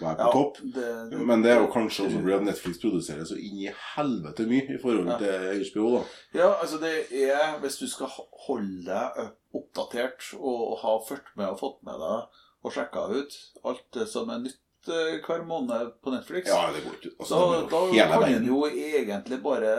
være 0.00 0.16
på 0.16 0.26
ja, 0.26 0.32
topp. 0.32 0.56
det- 0.74 1.26
Men 1.26 1.42
det 1.42 1.50
er 1.50 1.60
jo 1.60 1.66
kanskje 1.72 2.04
også 2.06 2.20
fordi 2.22 2.34
at 2.36 2.42
Netflix 2.46 2.78
produserer 2.78 3.24
så 3.24 3.34
inn 3.36 3.58
i 3.58 3.72
helvete 3.96 4.46
mye 4.46 4.74
i 4.74 4.78
forhold 4.78 5.08
Ja. 5.08 5.18
til 5.18 5.64
HBO. 5.64 5.98
da. 5.98 6.04
Ja, 6.34 6.52
altså 6.60 6.78
det 6.80 7.12
er 7.12 7.58
Hvis 7.60 7.78
du 7.78 7.86
skal 7.88 8.06
holde 8.46 8.84
deg 8.84 9.30
oppdatert 9.54 10.34
og 10.38 10.78
ha 10.78 10.98
fulgt 11.08 11.36
med 11.36 11.46
og 11.48 11.58
fått 11.58 11.82
med 11.82 11.94
deg 11.98 12.28
og 12.64 12.72
sjekka 12.72 13.08
ut 13.10 13.32
alt 13.64 13.84
det 13.92 14.08
som 14.08 14.28
er 14.30 14.38
nytt 14.38 14.58
hver 14.88 15.42
måned 15.46 15.90
på 16.02 16.12
Netflix, 16.14 16.48
Ja, 16.48 16.70
det 16.72 16.80
går 16.84 16.94
ikke. 16.98 17.10
Altså, 17.20 17.40
da, 17.52 17.60
da 17.68 17.80
kan 18.08 18.20
verden. 18.22 18.36
en 18.42 18.46
jo 18.48 18.60
egentlig 18.70 19.42
bare 19.44 19.74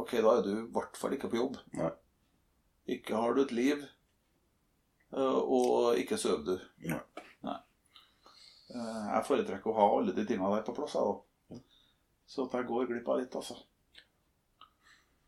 Ok, 0.00 0.12
da 0.22 0.32
er 0.38 0.42
du 0.46 0.50
i 0.54 0.66
hvert 0.72 0.96
fall 0.96 1.12
ikke 1.16 1.28
på 1.32 1.36
jobb. 1.40 1.56
Nei. 1.76 1.90
Ikke 2.96 3.14
har 3.18 3.34
du 3.34 3.42
et 3.42 3.52
liv, 3.52 3.82
eh, 5.12 5.38
og 5.42 5.96
ikke 5.98 6.16
sover 6.18 6.44
du. 6.46 6.58
Nei. 6.88 7.00
Nei. 7.42 7.56
Eh, 8.70 9.06
Jeg 9.16 9.24
foretrekker 9.28 9.70
å 9.72 9.76
ha 9.76 9.86
alle 9.98 10.12
de 10.16 10.24
tingene 10.24 10.52
der 10.56 10.62
på 10.66 10.74
plass, 10.76 10.94
jeg 10.94 11.02
da. 11.02 11.60
Så 12.26 12.46
at 12.46 12.52
jeg 12.58 12.66
går 12.66 12.86
glipp 12.90 13.08
av 13.08 13.18
litt, 13.20 13.34
altså. 13.38 13.56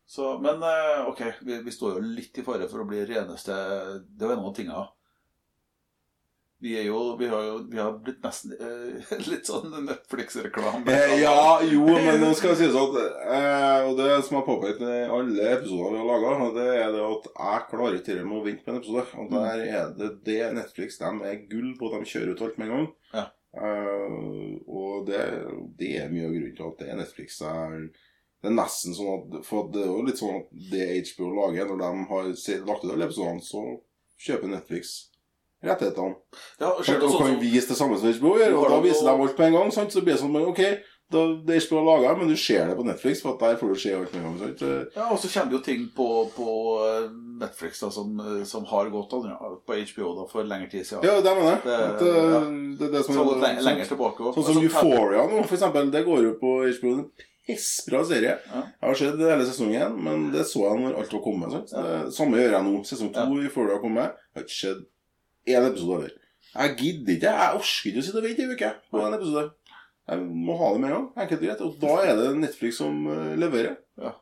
Så, 0.09 0.39
men 0.41 0.63
eh, 0.65 1.05
ok, 1.07 1.21
vi, 1.45 1.59
vi 1.63 1.71
står 1.71 1.99
jo 1.99 2.07
litt 2.17 2.37
i 2.41 2.43
fare 2.43 2.65
for 2.71 2.81
å 2.81 2.87
bli 2.89 3.03
reneste 3.05 3.53
Det 4.09 4.25
jo 4.25 4.31
en 4.33 4.41
av 4.41 4.55
tingene 4.57 4.87
Vi 6.59 6.73
er 6.75 6.89
jo 6.89 7.15
Vi 7.19 7.27
har 7.31 7.43
jo 7.47 7.55
vi 7.71 7.79
har 7.79 7.95
blitt 8.03 8.23
nesten 8.23 8.55
eh, 8.59 9.13
litt 9.31 9.47
sånn 9.47 9.71
Netflix-reklame. 9.85 10.83
Eh, 10.91 11.15
ja, 11.21 11.61
jo, 11.63 11.85
men 11.87 12.19
nå 12.19 12.33
skal 12.35 12.53
det 12.53 12.65
sies 12.65 12.75
at 12.75 12.97
eh, 12.99 13.87
Og 13.87 13.95
det 13.99 14.09
som 14.25 14.35
jeg 14.35 14.41
har 14.41 14.47
påpekt 14.47 14.83
i 14.83 14.99
alle 15.07 15.49
episoder 15.53 15.95
vi 15.95 16.01
har 16.01 16.09
laga, 16.09 16.51
det 16.57 16.67
er 16.75 16.93
det 16.95 17.05
at 17.05 17.29
jeg 17.31 17.65
klarer 17.71 17.99
ikke 18.01 18.17
med 18.21 18.39
å 18.41 18.45
vente 18.45 18.65
på 18.65 18.73
en 18.73 18.79
episode. 18.81 19.05
Og 19.23 19.33
der 19.33 19.65
er 19.65 19.93
det 19.99 20.13
det 20.27 20.39
Netflix 20.57 20.99
de 20.99 21.11
er 21.31 21.43
gull 21.51 21.73
på. 21.79 21.91
De 21.93 22.11
kjører 22.11 22.33
ut 22.35 22.43
alt 22.47 22.59
med 22.59 22.67
en 22.67 22.75
gang. 22.75 22.89
Ja. 23.15 23.25
Eh, 23.49 24.57
og 24.67 25.07
det, 25.07 25.23
det 25.79 25.93
er 26.01 26.11
mye 26.11 26.27
av 26.27 26.35
grunnen 26.35 26.57
til 26.57 26.67
at 26.67 26.81
det 26.83 26.89
er 26.89 26.99
Netflix. 26.99 27.39
Er, 27.47 27.77
det 28.39 28.51
er 28.51 28.55
nesten 28.55 28.95
sånn 28.95 29.15
at 29.15 29.47
For 29.47 29.71
det 29.71 29.85
er 29.85 29.93
jo 29.93 30.03
litt 30.07 30.19
sånn 30.19 30.41
at 30.41 30.51
det 30.73 30.89
HBO 31.13 31.31
lager, 31.37 31.71
når 31.71 31.85
de 31.85 32.09
har 32.11 32.33
lagt 32.67 32.83
ut 32.83 32.91
alle 32.91 33.07
episodene, 33.07 33.47
så 33.47 33.63
kjøper 34.19 34.51
Netflix 34.51 34.97
rettighetene. 35.65 36.15
Ja, 36.59 36.69
og 36.69 36.79
Og 36.79 36.85
du 36.85 37.09
sånn 37.09 37.17
kan 37.25 37.41
vise 37.41 37.67
det 37.73 37.77
samme 37.79 37.97
som 37.99 38.13
HBO 38.13 38.37
gjør, 38.39 38.55
og 38.61 38.69
da 38.71 38.79
viser 38.85 39.05
de 39.09 39.11
alt 39.15 39.35
på 39.37 39.43
en 39.47 39.57
gang. 39.57 39.71
Sant? 39.75 39.91
Så 39.93 40.03
blir 40.05 40.15
det 40.15 40.21
sånn 40.21 40.35
OK, 40.39 40.61
da, 41.09 41.23
det 41.45 41.55
er 41.57 41.63
HBO 41.65 41.81
laga, 41.87 42.11
men 42.19 42.29
du 42.29 42.35
ser 42.37 42.67
det 42.69 42.75
på 42.77 42.85
Netflix, 42.85 43.23
for 43.25 43.37
der 43.41 43.55
får 43.57 43.71
du 43.73 43.79
se 43.81 43.93
alt 43.97 44.11
med 44.13 44.21
en 44.21 44.27
gang. 44.27 44.37
Sant? 44.43 44.61
Ja, 44.95 45.07
og 45.09 45.17
så 45.19 45.31
kommer 45.33 45.49
det 45.51 45.57
jo 45.57 45.63
ting 45.65 45.87
på, 45.95 46.07
på 46.35 46.49
eh, 46.85 47.07
Netflix 47.41 47.81
da, 47.81 47.89
som, 47.95 48.11
eh, 48.21 48.43
som 48.45 48.67
har 48.69 48.91
gått 48.93 49.15
andre, 49.17 49.33
på 49.65 49.79
HBO 49.93 50.11
da, 50.19 50.27
for 50.29 50.45
lengre 50.45 50.69
tid 50.69 50.85
siden. 50.85 51.07
Ja, 51.09 51.17
det 51.25 51.33
mener 51.33 51.55
jeg. 51.55 51.63
Det- 51.65 52.85
ja. 52.85 52.91
det 52.93 53.01
som 53.07 53.17
gått 53.17 53.33
er 53.39 53.47
lenger, 53.47 53.65
lenger 53.71 53.89
tilbake 53.89 54.29
også. 54.29 54.37
Sånn 54.37 54.53
som 54.53 54.61
Altså, 54.61 54.69
Euphoria 54.69 55.25
nå, 55.27 55.41
for 55.49 55.57
eksempel. 55.57 55.91
Det 55.91 56.05
går 56.05 56.23
jo 56.27 56.37
på 56.43 56.53
HBO. 56.77 56.95
Pissbra 57.49 58.03
serie. 58.05 58.35
Ja. 58.45 58.61
Jeg 58.61 58.85
har 58.91 58.97
sett 58.99 59.17
hele 59.25 59.45
sesongen, 59.49 59.95
men 60.05 60.27
det 60.31 60.45
så 60.45 60.67
jeg 60.67 60.83
når 60.83 60.99
alt 61.01 61.13
var 61.17 61.23
kommet. 61.25 61.55
Sant? 61.55 62.13
Samme 62.13 62.37
gjør 62.37 62.53
jeg 62.53 62.65
nå. 62.67 62.83
Sesong 62.85 63.09
to 63.15 63.25
i 63.39 63.47
Euphoria 63.47 63.79
har 63.79 63.81
kommet. 63.81 64.13
Jeg 64.29 64.37
har 64.37 64.45
ikke 64.45 64.59
sett 64.59 64.83
én 65.49 65.67
episode 65.69 65.97
over. 65.97 66.11
Jeg 66.55 66.75
gidder 66.79 67.13
ikke. 67.15 67.33
Jeg 67.33 67.59
orker 67.59 67.89
ikke 67.91 68.01
å 68.01 68.05
sitte 68.07 68.21
og 68.21 68.25
vente 68.29 68.45
en 68.45 68.55
uke 68.55 68.71
på 68.91 69.03
en 69.05 69.17
episode. 69.19 69.43
Jeg 70.09 70.23
må 70.25 70.55
ha 70.57 70.71
det 70.73 70.79
med 70.81 70.89
en 70.89 70.95
gang. 70.95 71.07
Enkelt 71.25 71.41
og 71.41 71.47
greit. 71.47 71.61
Og 71.67 71.75
da 71.83 71.93
er 72.09 72.15
det 72.17 72.29
Netflix 72.39 72.79
som 72.81 73.03
leverer. 73.05 73.37
leverer. 73.43 74.15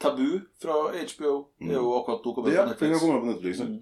Tabu 0.00 0.40
fra 0.62 0.76
HBO 0.94 1.32
er 1.62 1.74
jo 1.74 1.90
akkurat 1.98 2.24
nå 2.24 2.34
kommet 2.34 2.52
Det, 2.52 2.60
på 2.60 2.68
Netflix. 2.70 2.92
Ja, 2.94 2.98
kommer 3.02 3.20
på 3.24 3.30
Netflix. 3.32 3.60
Mm. 3.60 3.80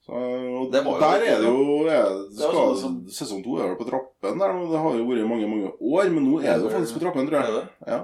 Så, 0.00 0.12
og 0.60 0.72
Det 0.72 0.80
der 0.84 1.24
er 1.28 1.40
det 1.40 1.48
jo 1.48 1.86
er, 1.86 2.08
Det 2.30 2.40
skal, 2.40 2.54
sånn 2.56 2.78
som- 2.80 3.06
Sesong 3.08 3.42
to 3.44 3.56
er 3.60 3.68
vel 3.68 3.76
på 3.76 3.88
trappen 3.88 4.38
der 4.40 4.52
nå. 4.52 4.70
Det 4.72 4.80
har 4.80 4.96
jo 4.98 5.04
vært 5.06 5.28
mange 5.28 5.48
mange 5.48 5.72
år, 5.80 6.10
men 6.10 6.24
nå 6.26 6.40
er 6.42 6.58
det 6.58 6.62
jo 6.64 6.68
faktisk 6.72 6.98
på 6.98 7.02
trappen, 7.04 7.28
tror 7.28 7.40
Er 7.40 7.46
jeg. 7.46 7.54
det? 7.54 7.68
Ja. 7.86 8.00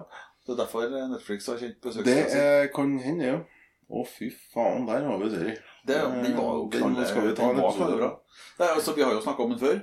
Det 0.46 0.52
er 0.54 0.60
derfor 0.64 1.08
Netflix 1.10 1.46
har 1.46 1.56
kjent 1.58 2.04
Det 2.04 2.34
er, 2.36 2.66
kan 2.68 2.98
hende, 2.98 3.24
ja. 3.24 3.38
Å, 3.86 4.02
fy 4.10 4.28
faen, 4.52 4.86
der 4.88 5.04
har 5.06 5.18
vi 5.22 5.30
serie. 5.30 5.56
Det, 5.86 5.96
de 6.24 6.30
var 6.34 6.54
jo 6.58 6.68
knall, 6.72 6.90
knalle- 6.90 7.06
skal 7.06 7.26
vi 7.28 7.34
ta 7.38 7.50
en 7.52 7.60
episode. 7.62 8.08
altså, 8.58 8.94
vi 8.96 9.02
har 9.06 9.12
jo 9.14 9.20
snakka 9.22 9.44
om 9.44 9.52
den 9.54 9.60
før. 9.62 9.76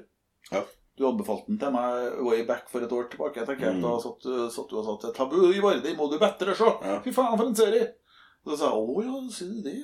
Ja. 0.51 0.63
Du 0.99 1.05
anbefalte 1.07 1.47
den 1.47 1.57
til 1.61 1.71
meg 1.73 2.19
way 2.21 2.43
back 2.45 2.67
for 2.69 2.83
et 2.83 2.91
år 2.91 3.07
tilbake. 3.09 3.39
Jeg 3.39 3.47
tenker, 3.47 3.71
Mm. 3.73 3.81
Da 3.81 3.93
satt, 4.03 4.27
satt 4.53 4.69
du 4.69 4.77
og 4.77 4.85
sa 4.85 4.97
til 5.07 5.13
Tabu 5.15 5.39
i 5.53 5.61
Vardi, 5.63 5.95
må 5.97 6.09
du 6.11 6.19
bedre 6.19 6.53
se! 6.55 6.67
Ja. 6.83 6.99
Fy 7.01 7.11
faen, 7.15 7.37
for 7.39 7.47
en 7.47 7.55
serie! 7.55 7.93
Så 8.43 8.57
sa 8.59 8.73
jeg 8.73 8.75
å 8.75 9.03
ja, 9.05 9.15
sier 9.31 9.47
du 9.55 9.61
det? 9.63 9.77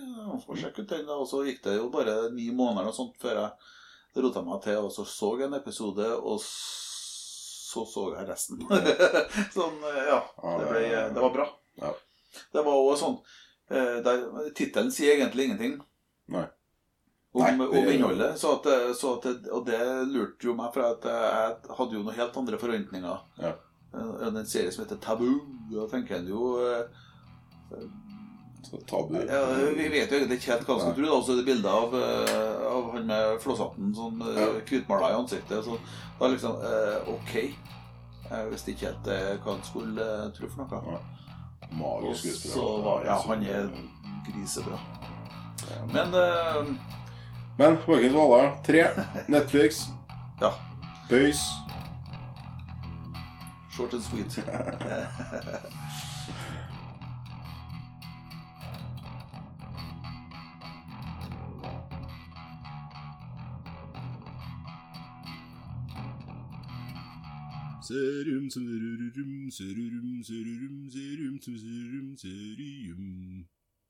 Får 0.46 0.60
sjekke 0.60 0.84
ut 0.84 0.90
den, 0.92 1.06
da. 1.08 1.16
Og 1.16 1.26
så 1.32 1.40
gikk 1.48 1.64
det 1.64 1.78
jo 1.80 1.88
bare 1.90 2.30
ni 2.36 2.50
måneder 2.52 2.92
og 2.92 2.94
sånt 2.98 3.16
før 3.22 3.40
jeg 3.40 4.22
rota 4.22 4.42
meg 4.44 4.62
til 4.66 4.78
og 4.84 4.92
så 4.92 5.06
så 5.08 5.30
en 5.46 5.54
episode, 5.56 6.06
og 6.20 6.42
så 6.44 7.86
så 7.88 8.04
jeg 8.18 8.28
resten. 8.28 8.60
sånn, 9.56 9.80
ja. 10.10 10.20
Det, 10.60 10.66
ble, 10.68 10.84
det 11.16 11.22
var 11.24 11.32
bra. 11.32 11.46
Ja. 11.80 11.94
Det 12.52 12.66
var 12.66 12.76
også 12.76 13.00
sånn 13.06 13.18
eh, 13.70 14.52
Tittelen 14.56 14.92
sier 14.92 15.16
egentlig 15.18 15.46
ingenting 15.50 15.80
Nei. 16.28 16.46
om, 17.34 17.42
Nei, 17.44 17.52
det- 17.58 17.80
om 17.80 17.90
innholdet. 17.94 18.38
Så 18.40 18.56
at, 18.58 18.70
så 18.98 19.16
at 19.18 19.48
og 19.52 19.66
det 19.66 19.80
lurte 20.10 20.44
jo 20.50 20.56
meg, 20.56 20.74
for 20.74 20.82
at 20.90 21.04
jeg 21.04 21.76
hadde 21.78 21.94
jo 21.98 22.04
noen 22.04 22.16
helt 22.16 22.38
andre 22.38 22.58
forventninger. 22.58 23.20
Ja. 23.40 23.54
Eh, 23.94 24.28
En 24.28 24.46
serie 24.46 24.72
som 24.72 24.86
heter 24.86 24.98
Tabu. 25.02 25.40
Da 25.72 25.88
tenker 25.88 26.16
en 26.18 26.28
jo 26.28 26.58
eh, 26.66 26.84
tabu. 28.88 29.16
ja, 29.28 29.46
Vi 29.78 29.88
vet 29.90 30.12
jo 30.12 30.18
egentlig 30.18 30.38
ikke 30.40 30.52
helt 30.54 30.68
hva 30.68 30.76
vi 30.76 30.82
skal 30.84 30.96
tro. 30.98 31.10
Og 31.18 31.24
så 31.26 31.32
er 31.34 31.40
det 31.42 31.46
bilde 31.48 31.70
av, 31.70 31.94
eh, 31.96 32.68
av 32.70 32.92
han 32.94 33.06
med 33.08 33.40
flosshatten 33.44 33.94
sånn 33.96 34.22
eh, 34.26 34.40
Ja. 34.42 34.48
hvitmala 34.70 35.12
i 35.14 35.18
ansiktet. 35.20 35.64
Så 35.66 35.78
da 36.20 36.28
liksom 36.28 36.58
eh, 36.62 37.14
Ok. 37.14 37.34
Jeg 38.30 38.50
visste 38.52 38.72
ikke 38.76 38.86
helt 38.92 39.08
eh, 39.10 39.38
hva 39.42 39.56
han 39.56 39.64
skulle 39.66 40.04
eh, 40.26 40.30
tro 40.38 40.50
for 40.50 40.66
noe. 40.66 40.82
Ja. 40.94 41.00
Magisk 41.72 42.20
skuespiller. 42.20 43.02
Ja, 43.06 43.22
han 43.28 43.44
er 43.44 43.68
grisebra. 44.26 44.80
Men 45.94 46.14
uh, 46.14 46.76
Men 47.58 47.78
Vikings 47.88 48.14
Hvaler 48.14 48.52
3, 48.66 49.04
Netflix, 49.28 49.82
ja. 50.42 50.50
Bøys 51.10 51.40
Short 53.72 53.94
and 53.94 54.02
sweet. 54.04 54.40
Serum, 67.90 68.52
serum, 68.52 69.50
serum, 69.50 70.22
serum, 70.22 70.22
serum, 70.22 71.40
serum, 71.42 72.18
serum. 72.18 73.59